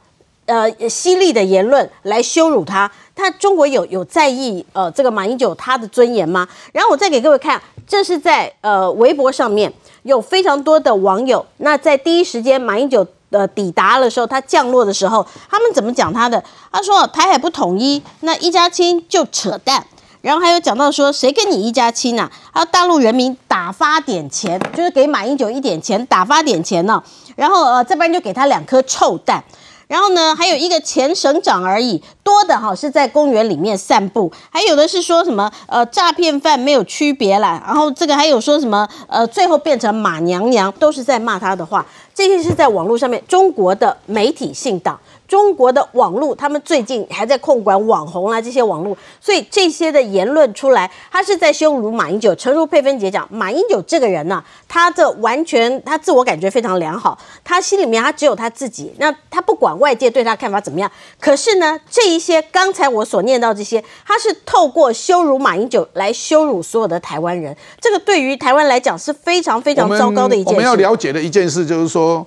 [0.47, 6.47] 呃犀利的言论来羞辱他，他中国有有在意呃这个马英九他的尊严吗？
[6.73, 9.73] 然后我再给各位看，这是在呃微博上面
[10.05, 13.05] 有非常多的网友，那在第一时间马英九。
[13.33, 16.43] 呃，抵达的时候，他降落的时候，他们怎么讲他的？
[16.71, 19.85] 他说台海不统一，那一家亲就扯淡。
[20.21, 22.31] 然后还有讲到说，谁跟你一家亲啊？
[22.53, 27.03] 还有大陆人民打发点钱，就是给马英九一点钱，打发点钱呢。
[27.35, 29.43] 然后呃，这边就给他两颗臭蛋。
[29.89, 37.63] 然后呢，还有一个前省长而已，多的哈是在公园里面散步，还有的是说什么呃诈骗犯没有区别啦。
[37.67, 41.85] 然后这个还有说什么呃最后变成马娘娘，都是在骂他的话。
[42.15, 44.99] 这些是在网络上面，中国的媒体信党，
[45.33, 52.35] 中国的网络，他们最近还在控管网红啊这些网络，所以这些的言论出来，他是在羞辱马英九。
[52.35, 60.93] 诚如佩芬姐讲，马英九这个人呢，他这完全他自我感觉非常良好，他心里面他只有他自己，那他不管外界对他看法怎么样。
[61.19, 70.51] 可是呢，这一些刚才我所念到这些，他是透过羞辱马英九来羞辱所有的台湾人，这个对于台湾来讲是非常非常糟糕的一件事。
[70.51, 72.27] 我们要了解的一件事就是说。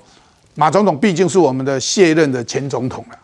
[0.56, 3.18] 说马总统毕竟是我们的卸任的前总统了，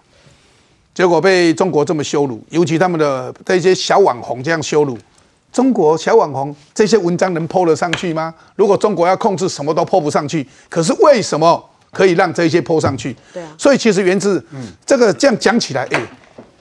[0.93, 4.97] 结果被中国这么羞辱，尤其他们的这些小网红这样羞辱，
[5.51, 8.33] 中国小网红这些文章能泼得上去吗？
[8.55, 10.45] 如果中国要控制，什么都泼不上去。
[10.69, 13.15] 可是为什么可以让这些泼上去？
[13.33, 13.49] 对啊。
[13.57, 14.45] 所以其实源自
[14.85, 16.01] 这个这样讲起来，哎，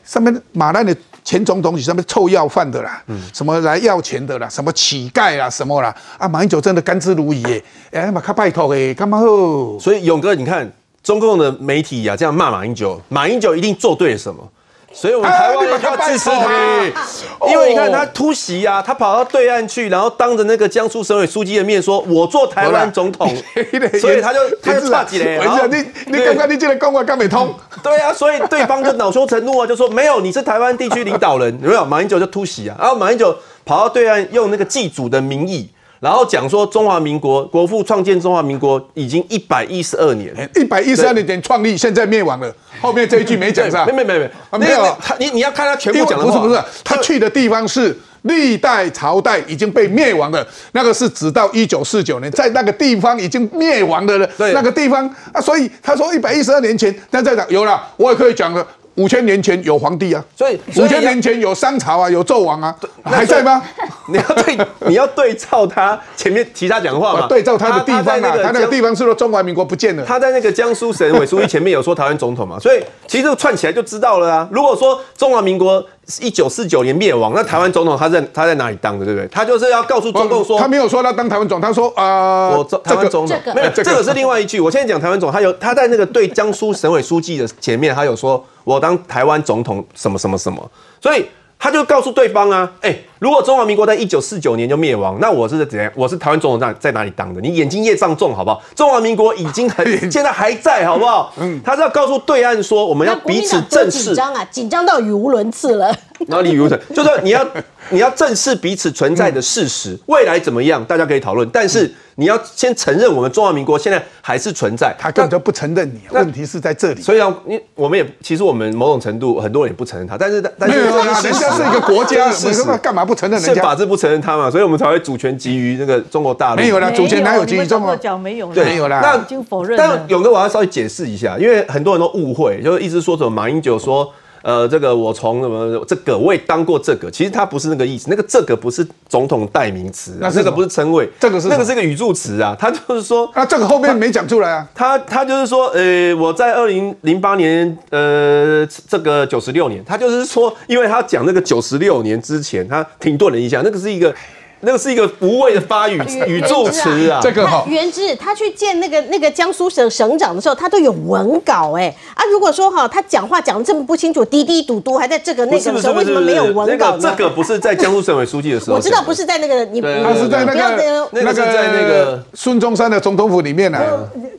[0.05, 0.97] 上面马兰的。
[1.31, 3.01] 前总统是什么臭要饭的啦，
[3.33, 5.95] 什么来要钱的啦，什么乞丐啦，什么啦？
[6.19, 7.63] 啊，马英九真的甘之如饴耶！
[7.93, 9.79] 哎，马卡拜托哎，干嘛哦？
[9.79, 10.69] 所以勇哥，你看
[11.05, 14.45] 中共的媒体呀，这样骂马英九，马英九一定做对了什么？
[14.93, 23.33] 所以，我们台湾人要支持他，因为你看他突袭啊，他跑到对岸去，然后当着那个江苏省委书记的面说：“我做台湾总统。
[24.01, 25.37] ”所以他就他就差几嘞。
[25.37, 25.77] 然后你
[26.07, 27.55] 你刚刚你进来讲话，刚没通。
[27.83, 35.71] 对啊，所以对方就恼羞成怒啊，就说：“没有，你是台湾地区领导人，有没有？”马英九就突袭啊，然后马英九跑到对岸，用那个祭祖的名义。
[36.01, 42.51] 然后讲说中华民国国父创建中华民国已经一百一十二年，一百一十二年创立，现在灭亡了。
[42.81, 44.97] 后面这一句没讲上，没没没没没有。
[44.99, 54.27] 他你你要看他全部讲的不是不是，他去的地方是历代朝代已经被灭亡的，那个是直到一九四九年，在那个地方已经灭亡的了。
[54.39, 58.67] 那个地方啊，所以他说一百一十二年前，那在讲有了，我也可以讲了。
[59.01, 63.63] 五千年前有皇帝啊，所以五千年前有商朝啊，有纣王啊，还在吗？
[64.13, 70.05] 你要对你要对照他前面其他讲的话嘛，对照他的地方啊，他那个地方是说中华民国不见了。
[70.05, 74.47] 他在那个江苏省委书记前面有说台湾总统嘛，所以其实这个串起来就知道了啊。
[74.53, 75.83] 如果说中华民国
[76.21, 79.29] 一九四九年灭亡，那台湾总统他在他在哪里当的，对不对？
[79.29, 84.59] 他就是要告诉中共说，他没有说他当台湾总，他说啊，我台湾总统这个没有，这个是另外一句。
[84.61, 91.25] 我现在讲台湾总，他有他在那个对江苏省委书记的前面，他有说我当台湾总统什么什么什么，所以。
[91.63, 95.93] 他就告诉对方啊，哎，如果中华民国在一九四九年就灭亡，那我是怎样？
[95.95, 97.41] 我是台湾总统在在哪里当的？
[97.43, 98.63] 你眼睛业障重好不好？
[98.75, 101.31] 中华民国已经很 现在还在好不好？
[101.39, 104.07] 嗯，他是要告诉对岸说，我们要彼此正视。
[104.07, 105.95] 紧张啊，紧张到语无伦次了。
[106.29, 106.95] 哪里语无伦次？
[106.95, 107.47] 就是你要
[107.91, 111.93] 你要正视彼此存在的事实，未来怎么样，大家可以讨论，但是。
[112.17, 116.01] 你要先承认我们中华民国现在还是存在，他根本就不承认你。
[116.11, 123.55] 问题是在这里，所以啊你我们也其实我们某种程度很多人也不承认他，但是但是人家是一个国家，是什么干嘛不承认人家？
[123.55, 126.57] 是法是不承认他嘛，所以我们才会主权基于那个中国大陆。
[126.57, 127.97] 没有啦，主权哪有基于中国？
[127.97, 129.79] 讲没有，对，没有啦，那已经否认。
[129.79, 134.13] 但勇哥我要稍微解释一下，因为很多人都误会，就是一直说什么马英九说。
[134.43, 154.15] 呃，这个我从什么这个我也当过这个，其实他不是那个意思，那个这个不是总统代名词，那这个不是称谓，这个是那个是一个语助词啊，他就是说，啊，这个后面没讲出来啊，他他就是说，呃，我在二零零八年，呃，这个九十六年，他就是说，因为他讲那个九十六年之前，他停顿了一下，那个是一个。
[154.63, 157.67] 那个是一个无谓的发语语助词啊，这个好。
[157.69, 166.99] 原之他去见那个那个江苏省省长的时候，他都有文稿哎啊，如果说哈他讲话讲的这么不清楚，滴滴嘟嘟还在这个那个的时候，为什么没有文稿呢？
[167.01, 173.79] 这个不是在江苏省委书记的时候，我知道不是在那个你，他是在那个那个在那个孙中山的总统府里面呢。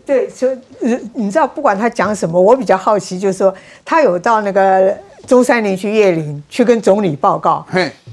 [0.06, 3.54] 对，所以你知道不管他讲什么，我比较好奇，就是说
[3.86, 4.94] 他有到那个
[5.32, 7.66] 中山陵去谒陵，去跟总理报告。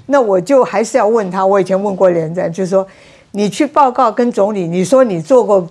[0.06, 2.86] 那我就还是要问他，我以前问过连战，就是说，
[3.32, 5.68] 你去报告跟总理，你说你做过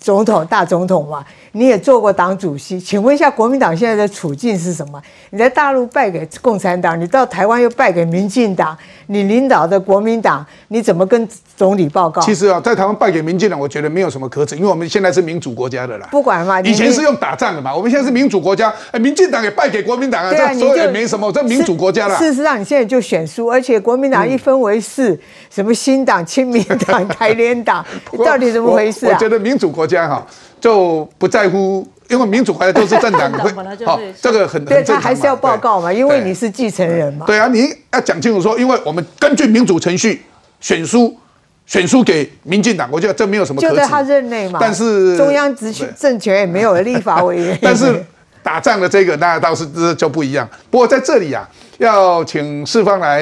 [0.00, 1.24] 总统大总统嘛？
[1.52, 5.00] 你也做过党主席，请问一下，国民党现在的处境是什么？
[5.30, 8.76] 你在大陆败给共产党，你到台湾又败给民进党，
[9.08, 12.22] 你领导的国民党，你怎么跟总理报告？
[12.22, 16.08] 其实啊，在台湾败给民进党，我觉得没有什么可耻，因为我们现在是民主国家的啦。
[16.10, 22.16] 不管嘛，以前是用打仗的嘛，我们现在是民主国家，哎，民进党也败给国民党啊，这所以也没什么，这民主国家了。
[22.16, 25.18] 事实上，你现在就选输，而且国民党一分为四，
[25.50, 27.84] 什么新党、亲民党、 台联党，
[28.24, 29.12] 到底怎么回事啊？
[29.12, 30.26] 我觉得民主国家哈。
[30.62, 33.50] 就不在乎，因为民主国家都是政党会，
[33.84, 37.26] 好，这个很对他还是要报告嘛，因为你是继承人嘛。
[37.26, 40.22] 对啊，你要讲清楚说，因为我们根据民主程序
[40.60, 41.18] 选书，
[41.66, 43.60] 选书给民进党，我觉得这没有什么。
[43.60, 44.60] 就在他任内嘛。
[44.62, 47.58] 但是中央执行政权也没有立法委员。
[47.60, 48.00] 但是
[48.40, 50.48] 打仗的这个那倒是这就不一样。
[50.70, 51.48] 不过在这里啊，
[51.78, 53.20] 要请四方来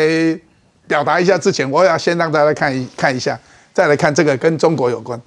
[0.87, 3.39] 表达一下之前，我要先让大家看一看一下，
[3.73, 5.19] 再来看这个跟中国有关。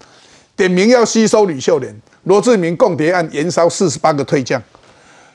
[0.56, 4.62] 点名要吸收吕秀莲，罗志明共谍案延烧四十八个退将，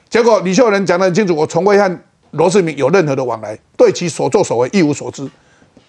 [0.09, 2.01] 结果吕秀莲讲得很清楚，我从未和
[2.31, 5.29] 罗志明有任何的往来，对其所作所为一无所知。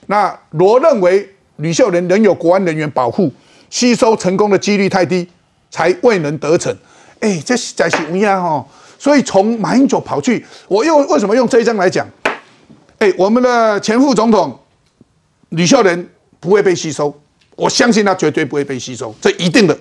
[0.08, 3.32] 那罗认为吕秀莲仍有国安人员保护，
[3.70, 5.28] 吸收成功的几率太低，
[5.70, 6.76] 才未能得逞。
[7.20, 8.66] 哎，这是在是乌鸦哈，
[8.98, 12.08] 所以从马英九跑去，我又为什么用这一张来讲？
[12.98, 14.60] 哎，我们的前副总统
[15.50, 16.10] 吕秀莲
[16.40, 17.14] 不会被吸收。
[17.60, 19.78] 我相信他绝对不会被吸收，这一定的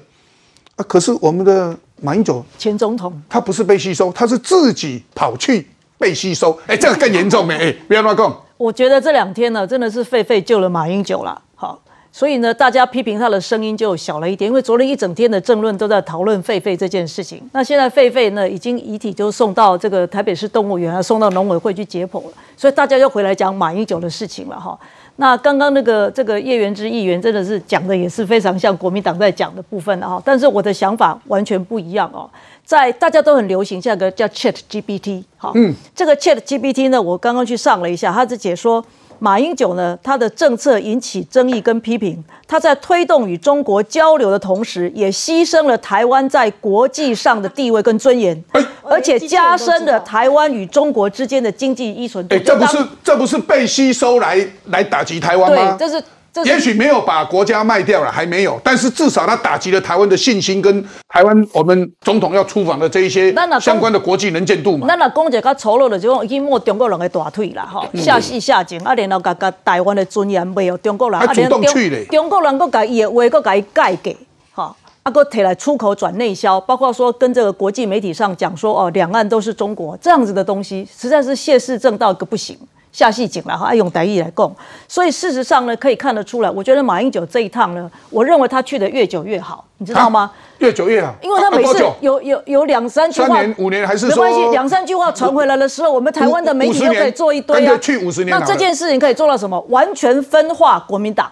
[0.77, 0.85] 啊！
[0.89, 5.67] 可是我们的马英九前总统，他不是被吸收，他是自己跑去
[5.97, 6.59] 被吸收。
[6.67, 7.55] 哎，这个更严重呢！
[7.55, 8.43] 哎，不要乱讲。
[8.57, 11.41] 我觉得这两天呢，真的是狒狒救了马英九了。
[11.55, 17.41] 好，所以呢，大家批评他的声音就小了一点，因为昨天一整天的政论都在讨论狒狒这件事情。
[17.53, 24.77] 那现在狒狒呢，已经遗体就送到这个台北市动物园，送到农委会去解剖了，所以大家又回来讲马英九的事情了哈。
[25.21, 32.31] 那刚刚那个这个叶元之议员真的是讲的也是非常像国民党在讲的部分啊，但是我的想法完全不一样哦。
[32.65, 38.85] 在大家都很流行，现在个叫 Chat GPT，好，嗯，这个 Chat GPT 呢，我刚刚去上了一下，它是解说。
[39.19, 42.25] 马英九呢，他的政策引起争议跟批评。
[42.47, 48.43] 他在推动与中国交流的同时，也牺牲了台湾在国际上的地位跟尊严，
[48.83, 52.35] 而且加深了台湾与中国之间的经济依存度。
[52.35, 55.77] 哎，这不是这不是被吸收来来打击台湾吗？
[55.77, 56.03] 对，这是。
[56.45, 64.87] 也许没有把国家卖掉了，还没有，但是至少他打击了台湾的信心，跟台湾我们总统要出访的这一些相关的国际能见度嘛。
[64.89, 74.17] 那那讲者较丑陋的就讲已经摸中国人的大腿了哈，下戏下井，啊，然后甲甲台湾的尊严没有中国人，还主动去嘞，中国人搁甲伊的话搁甲伊改给，
[74.53, 74.75] 哈。
[75.05, 82.59] 阿哥提来出口转内销，包括说跟这个国际媒体上讲说哦，两岸都是中国这样子的东西，实在是谢世正到一个不行。
[82.93, 84.55] 下戏景了哈，用台语来供，
[84.87, 90.31] 所以事实上呢，可以看得出来，我觉得马英九这一趟呢，我认为他去的越久越好，你知道吗？
[90.59, 97.79] 越久越好，因为他每次有有有两三句话，三年五年还是没关系，两三句话传回来的时候，我们台湾的媒体又可以做一堆啊。
[97.79, 99.61] 去五十年，那这件事情可以做到什么？
[99.69, 101.31] 完全分化国民党。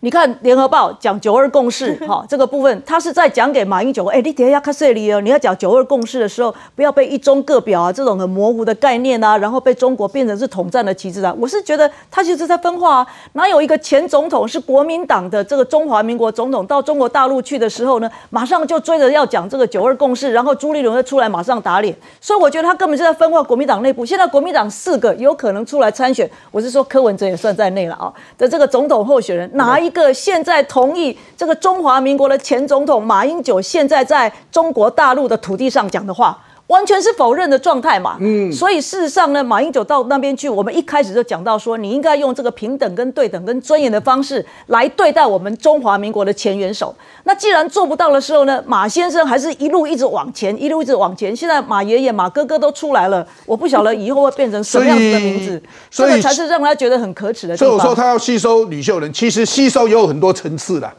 [0.00, 11.34] 你看《联合报》讲九二共识， 哈，这个部分他是在讲给马英九，哎，你底下看这里哦，你要讲九二共识的时候，不要被一中各表啊这种很模糊的概念啊，然后被中国变成是统战的旗帜啊。
[11.36, 13.06] 我是觉得他就是在分化啊。
[13.32, 21.92] 哪有一个前总统是国民党的这个中华民国总统到中国大陆去的时候呢，马上就追着要讲这个九二共识，然后朱立伦又出来马上打脸。
[22.20, 24.06] 所以我觉得他根本就在分化国民党内部。
[24.06, 29.87] 现在国民党四个有可能出来参选，我是说柯文哲也算在内了啊的这个总统候选人，哪一？
[29.88, 36.38] 一个现在同意这个中华民国的前总统马英九现在在中国大陆的土地上讲的话，
[36.68, 38.16] 完全是否认的状态嘛？
[38.20, 46.94] 嗯，所以事实上呢，马英九到那边去，我们一开始就讲到说，你应该用这个平等、跟对等、跟尊严的方式来对待我们中华民国的前元首。
[47.24, 51.34] 那既然做不到的时候呢，马先生还是一路一直往前，一路一直往前。
[51.34, 57.56] 现在马爷爷、马哥哥都出来了，我不晓得以后会变成什么样子的名字，所以才是让他觉得很可耻的。
[57.56, 60.92] 所以我说他要吸收吕秀仁，其实吸收也有很多层次的，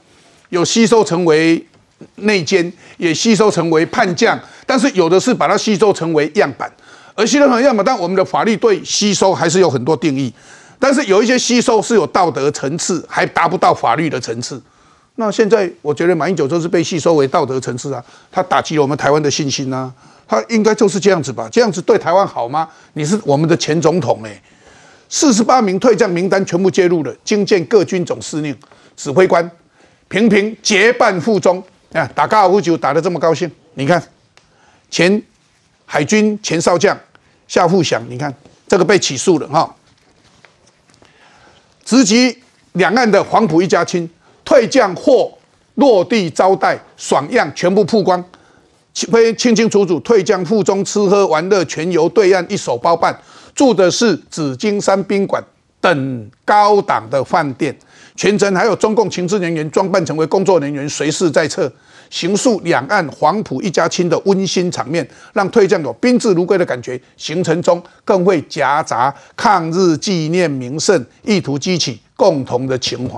[0.50, 1.64] 有吸收成为
[2.16, 6.72] 内奸，也吸收成为叛将，但是有的是把它吸收成为样板，
[7.16, 10.34] 而吸收成样板，但我们的法律对吸收还是有很多定义，
[10.80, 14.62] 但是有一些吸收是有道德层次，还达不到法律的层次。
[15.16, 19.92] 那现在我觉得马英九就是被吸收为道德层次啊，他打击了我们台湾的信心啊，
[20.26, 21.50] 他应该就是这样子吧？
[21.52, 22.66] 这样子对台湾好吗？
[22.94, 24.42] 你是我们的前总统哎，
[25.10, 28.56] 四十八名退将名单全部揭露了，经建各军总司令、
[28.96, 29.52] 指挥官
[30.08, 31.62] 频频结伴赴中
[31.94, 34.02] 啊，打高尔夫球打得这么高兴，你看
[34.90, 35.22] 前
[35.86, 36.98] 海军前少将
[37.48, 38.34] 夏富祥，你看
[38.68, 39.76] 这个被起诉了哈，
[41.84, 42.38] 直击
[42.74, 44.10] 两岸的黄埔一家亲。
[44.46, 45.32] 退将或
[45.76, 48.24] 落地招待爽样全部曝光，
[49.12, 50.00] 非清清楚楚。
[50.00, 53.16] 退将附中吃喝玩乐全由对岸一手包办，
[53.54, 55.44] 住的是紫金山宾馆
[55.80, 57.78] 等高档的饭店，
[58.20, 61.72] 全程还有中共情治人员装扮成为工作人员随侍在侧，
[62.10, 67.00] 形塑两岸黄埔一家亲的温馨场面，让退将有宾至如归的感觉。
[67.16, 73.18] 行程中更会夹杂抗日纪念名胜，意图激起共同的情怀。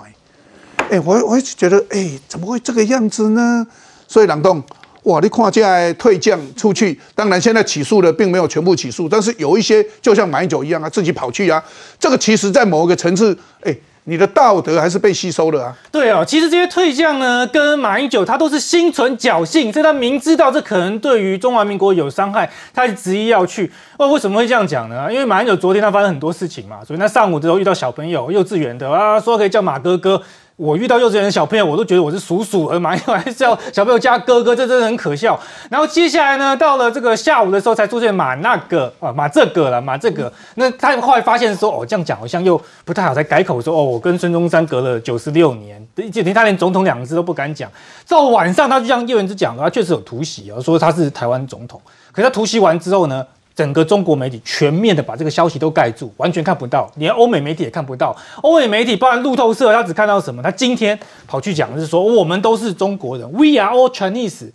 [0.92, 3.66] 哎，我我一直觉得，哎，怎么会这个样子呢？
[4.08, 4.64] 所以朗东，
[5.06, 11.64] 哇，你看这在退将出去，当然现在起诉的并没有全部起诉，但是有一些就像马英九一样啊，自己跑去啊，
[12.00, 13.76] 这个其实在某一个层次，哎，
[14.06, 15.78] 你的道德还是被吸收了啊。
[15.92, 23.72] 对哦，其实这些退将呢，跟马英九他都是心存侥幸，所以他明知道这可能对于中华民国有伤害，他执意要去。
[24.00, 25.12] 那为什么会这样讲呢？
[25.12, 30.22] 因为马英九昨天他发生很多事情嘛，所以那上午的时候遇到小朋友，幼稚园的啊，说可以叫马哥哥。
[30.62, 35.40] 我遇到幼稚园的小朋友，我都觉得我是叔叔，而马英九还是叫小朋友加哥哥，这真的很可笑。
[35.72, 40.32] 然后接下来呢，到了这个下午的时候，才出现马那个啊，马这个了，马这个。
[40.54, 45.84] 那他后来发现说，哦，这样讲好像又不太好，才改口说，哦，我跟孙中山隔了九十六年，
[46.14, 47.68] 就连他连总统两个字都不敢讲。
[48.08, 51.82] 到晚上，他就像叶文之讲的，他确实有突袭啊，说他是台湾总统。
[52.12, 53.26] 可是他突袭完之后呢？
[53.56, 58.16] 整个中国媒体全面的把这个消息都盖住，完全看不到，连欧美媒体也看不到。
[58.42, 60.42] 欧美媒体，包含路透社，他只看到什么？
[60.42, 60.98] 他今天
[61.28, 64.52] 跑去讲的是说，我们都是中国人，We are all Chinese，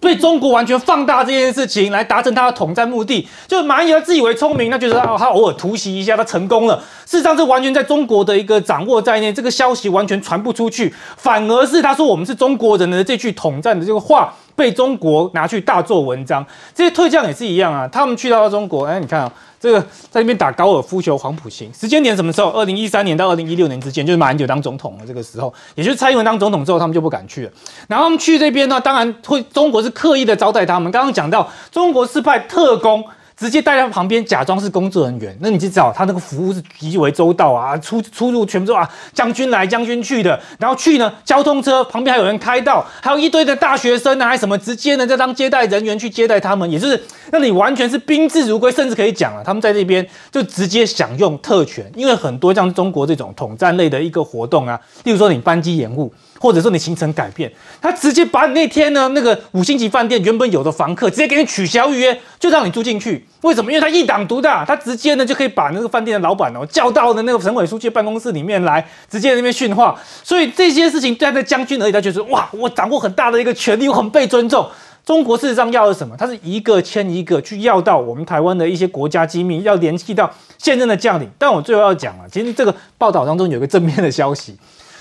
[0.00, 3.28] 对中国完全放大这件事情来达成他的统战目的。
[3.46, 6.82] 就马英九自以为聪明，那就是他偶尔突袭一下，他成功了。
[7.06, 14.34] 事实上，这完全在中国的一个掌握在内，这个消息完全传不出去，反而是他说我们是中国人的这句统战的这个话。
[14.54, 16.44] 被中国拿去大做文章，
[16.74, 17.88] 这些退将也是一样啊。
[17.88, 22.50] 他们去到中国，哎，你看啊，这个在那边打高尔夫球，黄埔行时间点什么时候？
[22.50, 27.52] 二零一三年到二零一六年之间，就是马英九当总统的这个时候，也就是蔡英文当总统之后，他们就不敢去了。
[27.88, 30.90] 然后他们去这边呢，当然会中国是刻意的招待他们。
[30.92, 33.04] 刚刚讲到，中国是派特工。
[33.40, 47.02] 直接带在旁边，假装是工作人员，那你就知道他那个服务是极为周到啊，出出入全部都啊，将军来将军去的，然后去呢，交通车旁边还有人开道，还有一堆的大学生啊，还什么，直接呢在当接待人员去接待他们，也就是
[47.32, 56.12] 那你完全是宾至如归，甚至可以讲啊，他们在这边就直接享用特权，因为很多像中国这种统战类的一个活动啊，例如说你班机延误。
[56.40, 57.52] 或者说你行程改变，
[57.82, 63.22] 他直接把你那天呢那个五星级饭店原本有的房客直接给你取消预约，就让你住进去。
[63.42, 63.70] 为什么？
[63.70, 69.94] 因为他一党独大，他直接呢就可以把那个饭店的老板哦叫到的那个省委书记办公室里面来，直接在那边训话。
[70.24, 74.66] 所以这些事情对在将军而言，他觉得哇，我掌握很大的一个权力，我很被尊重。
[75.04, 76.14] 中国事实上要的什么？
[76.16, 81.28] 他是一个签一个去要到我们台湾的一些国家机密，要联系到现任的将领。
[81.38, 84.54] 但我最后要讲了，其实这个报道当中有一个正面的消息，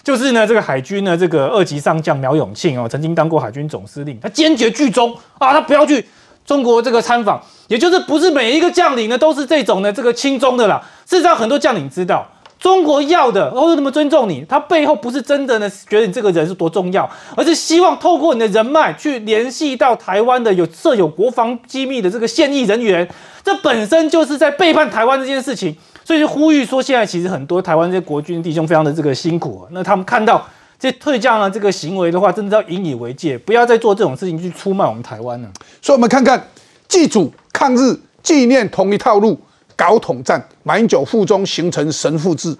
[0.03, 6.05] 就是呢，这个海军呢，这个二级上将苗永庆哦，曾经当过海军总司令，他坚决拒中啊，他不要去
[6.45, 10.81] 中国这个参访，也就是不是每一个将领呢都是这种呢这个亲中的啦。
[11.05, 12.27] 事实上，很多将领知道。
[12.59, 23.07] 中国要的，或者那么尊重你，他背后不是真的呢，觉得你这个人是多重要，而是希望透过你的人脉去联系到台湾的有设有国防机密的这个现役人员，
[23.45, 25.73] 这本身就是在背叛台湾这件事情，
[26.09, 30.43] 所以就呼吁说，现在其实很多台湾这些国军弟兄非常的这个辛苦，那他们看到
[30.79, 35.47] 这退将的这个行为的话，真的要引以为戒，不要再做这种事情去出卖我们台湾了。
[35.83, 36.43] 所以，我们看看
[36.87, 39.39] 祭祖抗日纪念同一套路。
[39.75, 42.57] 搞统战，马英九腹中形成神父制，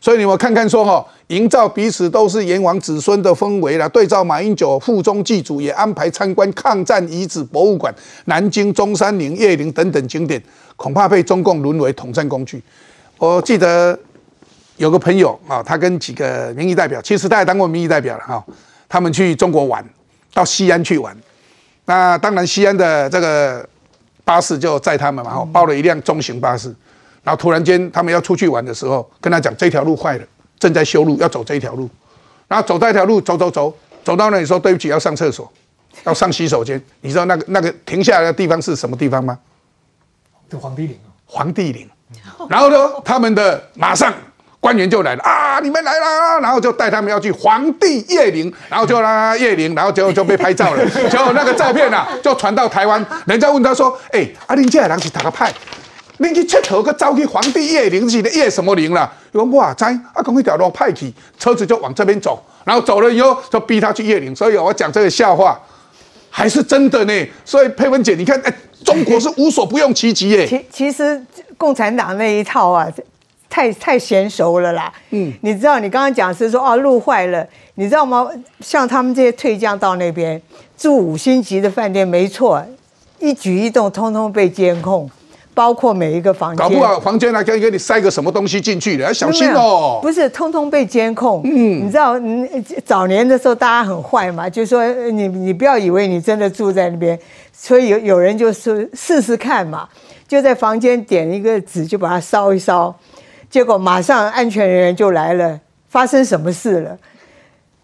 [0.00, 3.88] 所以你们看看说哈，营造彼此都是炎王子孙的氛围了。
[3.88, 7.92] 对照马英九腹中祭祖，也安排参观抗战遗址博物馆、
[8.26, 10.40] 南京中山陵、叶陵等等景点，
[10.76, 12.62] 恐怕被中共沦为统战工具。
[13.22, 13.96] 我记得
[14.78, 18.44] 有个朋友啊，他跟几个民意代表，其实他也当过民意代表了哈，
[18.88, 19.84] 他们去中国玩，
[20.34, 21.16] 到西安去玩。
[21.84, 23.64] 那当然，西安的这个。
[24.24, 26.72] 巴士就载他们嘛，后包了一辆中型巴士，
[27.24, 30.24] 然后突然间他们要出去玩的时候，跟他讲这条路坏了，
[30.60, 31.90] 正在修路，要走这一条路，
[32.46, 35.52] 然后走这条路，走走走，走到那里说对不起，要上厕所，
[36.04, 36.80] 要上洗手间。
[37.00, 39.36] 你知道那个那个停下来的地方是什么地方吗？
[40.48, 40.96] 就皇帝陵
[41.26, 41.90] 皇帝陵。
[42.48, 44.12] 然后呢，他们的马上。
[44.62, 45.58] 官员就来了啊！
[45.58, 50.88] 你们来了，然后就带他们要去皇帝叶陵，然后就让叶陵，然后就就被拍照了。
[51.10, 55.52] 结果那个照片啊，就传到台湾，人家问他说：“哎，阿林这人是哪个派？
[56.18, 64.32] 你去佚佗个走去皇帝叶陵去的叶什么陵了？”我哇在啊，讲一条路派去，车子就往这边走，然后走了以后就逼他去叶陵。
[64.36, 65.60] 所以我讲这个笑话
[66.30, 67.28] 还是真的呢。
[67.44, 70.46] 所以佩文姐，你看，哎，中国是无所不用其极耶。
[70.46, 71.24] 其其实
[71.56, 72.88] 共产党那一套啊。
[73.54, 78.26] 太太娴熟了啦，嗯，你知道你刚刚讲是说哦路坏了，你知道吗？
[78.60, 80.40] 像他们这些退将到那边
[80.78, 82.64] 住五星级的饭店，没错，
[83.18, 85.10] 一举一动通通被监控，
[85.52, 89.98] 包括每一个房间，搞不好房间还可以给你塞个什么东西进去的，要小心哦。
[90.00, 91.42] 不是，通通被监控。
[91.44, 92.48] 嗯，你知道，嗯，
[92.86, 97.18] 早年的时候大家很坏嘛，就说你你不要以为你真的住在那边，
[97.52, 99.88] 所以有有人就说试试看嘛，
[100.26, 102.94] 就在房间点一个纸，就把它烧一烧。
[103.50, 106.98] 结果马上安全人员就来了，发生什么事了？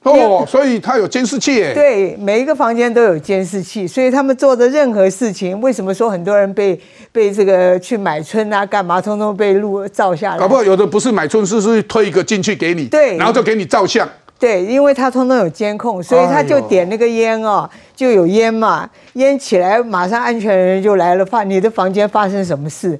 [0.04, 1.74] 哦，所以他有监视器诶。
[1.74, 6.80] 对，每一个房间都有监视器，所以他们做的任何事情，为什么说很多人被
[7.12, 10.38] 被这个去买春啊，干嘛，通通被录照下来？
[10.38, 14.08] 搞不好有的不是买春，是是推一个进去给你，对，然后就给你照相。
[14.38, 22.98] 对，因为他通通有监控，所以他就点那个烟哦，就有烟嘛，烟起来马上安全人员就来了，发你的房间发生什么事？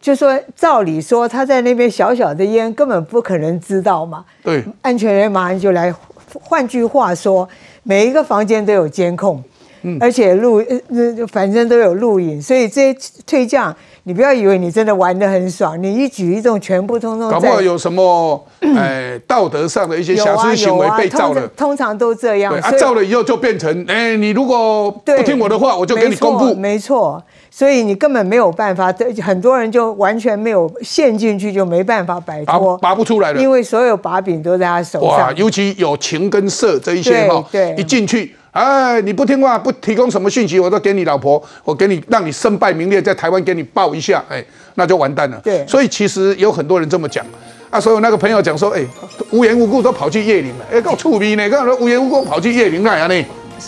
[0.00, 4.24] 就说照理说他在那边小小的烟根本不可能知道嘛。
[4.42, 5.94] 对，安全人员马上就来。
[6.42, 7.48] 换句话说，
[7.84, 9.40] 每一个房间都有监控，
[9.82, 13.74] 嗯，而且录呃反正都有录影，所以这些退将，
[14.06, 17.30] 你不要以为你真的玩的很爽，你一举一动全部通通。
[17.30, 18.44] 搞不好有什么
[18.76, 22.54] 哎道德上的一些瑕疵行为被照了，通常都这样。
[22.54, 26.54] 啊，照了以后就变成哎，你如果不听我的话，我就给你公布。
[26.54, 27.22] 没错。
[27.50, 33.40] 所以你根本没有办法，很多人就完全没有陷进去，就没办法摆脱，拔不出来了。
[33.40, 35.10] 因为所有把柄都在他手上。
[35.10, 37.42] 哇，尤其有情跟色这一些哈，
[37.76, 44.42] 一进去，哎，你不听话，不提供什么讯息，我都给你老婆，我给你，让你身败名裂，在台湾给你报一下，哎，
[44.76, 45.40] 那就完蛋了。
[45.42, 47.26] 对，所以其实有很多人这么讲
[47.68, 48.86] 啊，所以那个朋友讲说，哎，
[49.32, 53.24] 无缘无故都跑去叶林了，哎，够臭逼呢，刚说无缘无故跑去叶林干啥呢？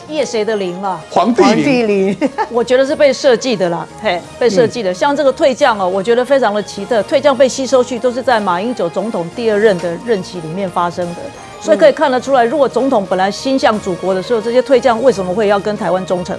[0.09, 1.01] 叶谁的灵啊？
[1.11, 1.43] 皇帝
[1.83, 2.17] 陵，
[2.51, 4.95] 我觉得是被设计的啦，嘿，被设计的。
[4.95, 7.03] 像这个退将哦，我觉得非常的奇特。
[7.05, 11.21] 退将被吸收去，都是在马英九总统第二任的任期里面发生的，
[11.61, 16.39] 所以可以看得出来，如果总统本来心向祖国的时候，这些退将为什么会要跟台湾忠诚？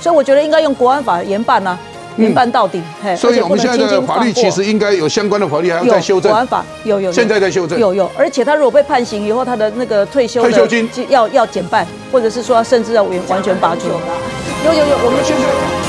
[0.00, 1.78] 所以我觉得应该用国安法严办呢。
[2.16, 2.82] 严办到底，
[3.16, 6.28] 所以我们现在的法律其实应该有相关的法律还要再修正。
[6.28, 7.78] 国安法有有，现在在修正。
[7.78, 13.82] 有有，而且他如果被判刑以后，他的那个退休退休金要要减半，或者是说甚至要完完全拔除。
[14.64, 15.87] 有有有，我们现在。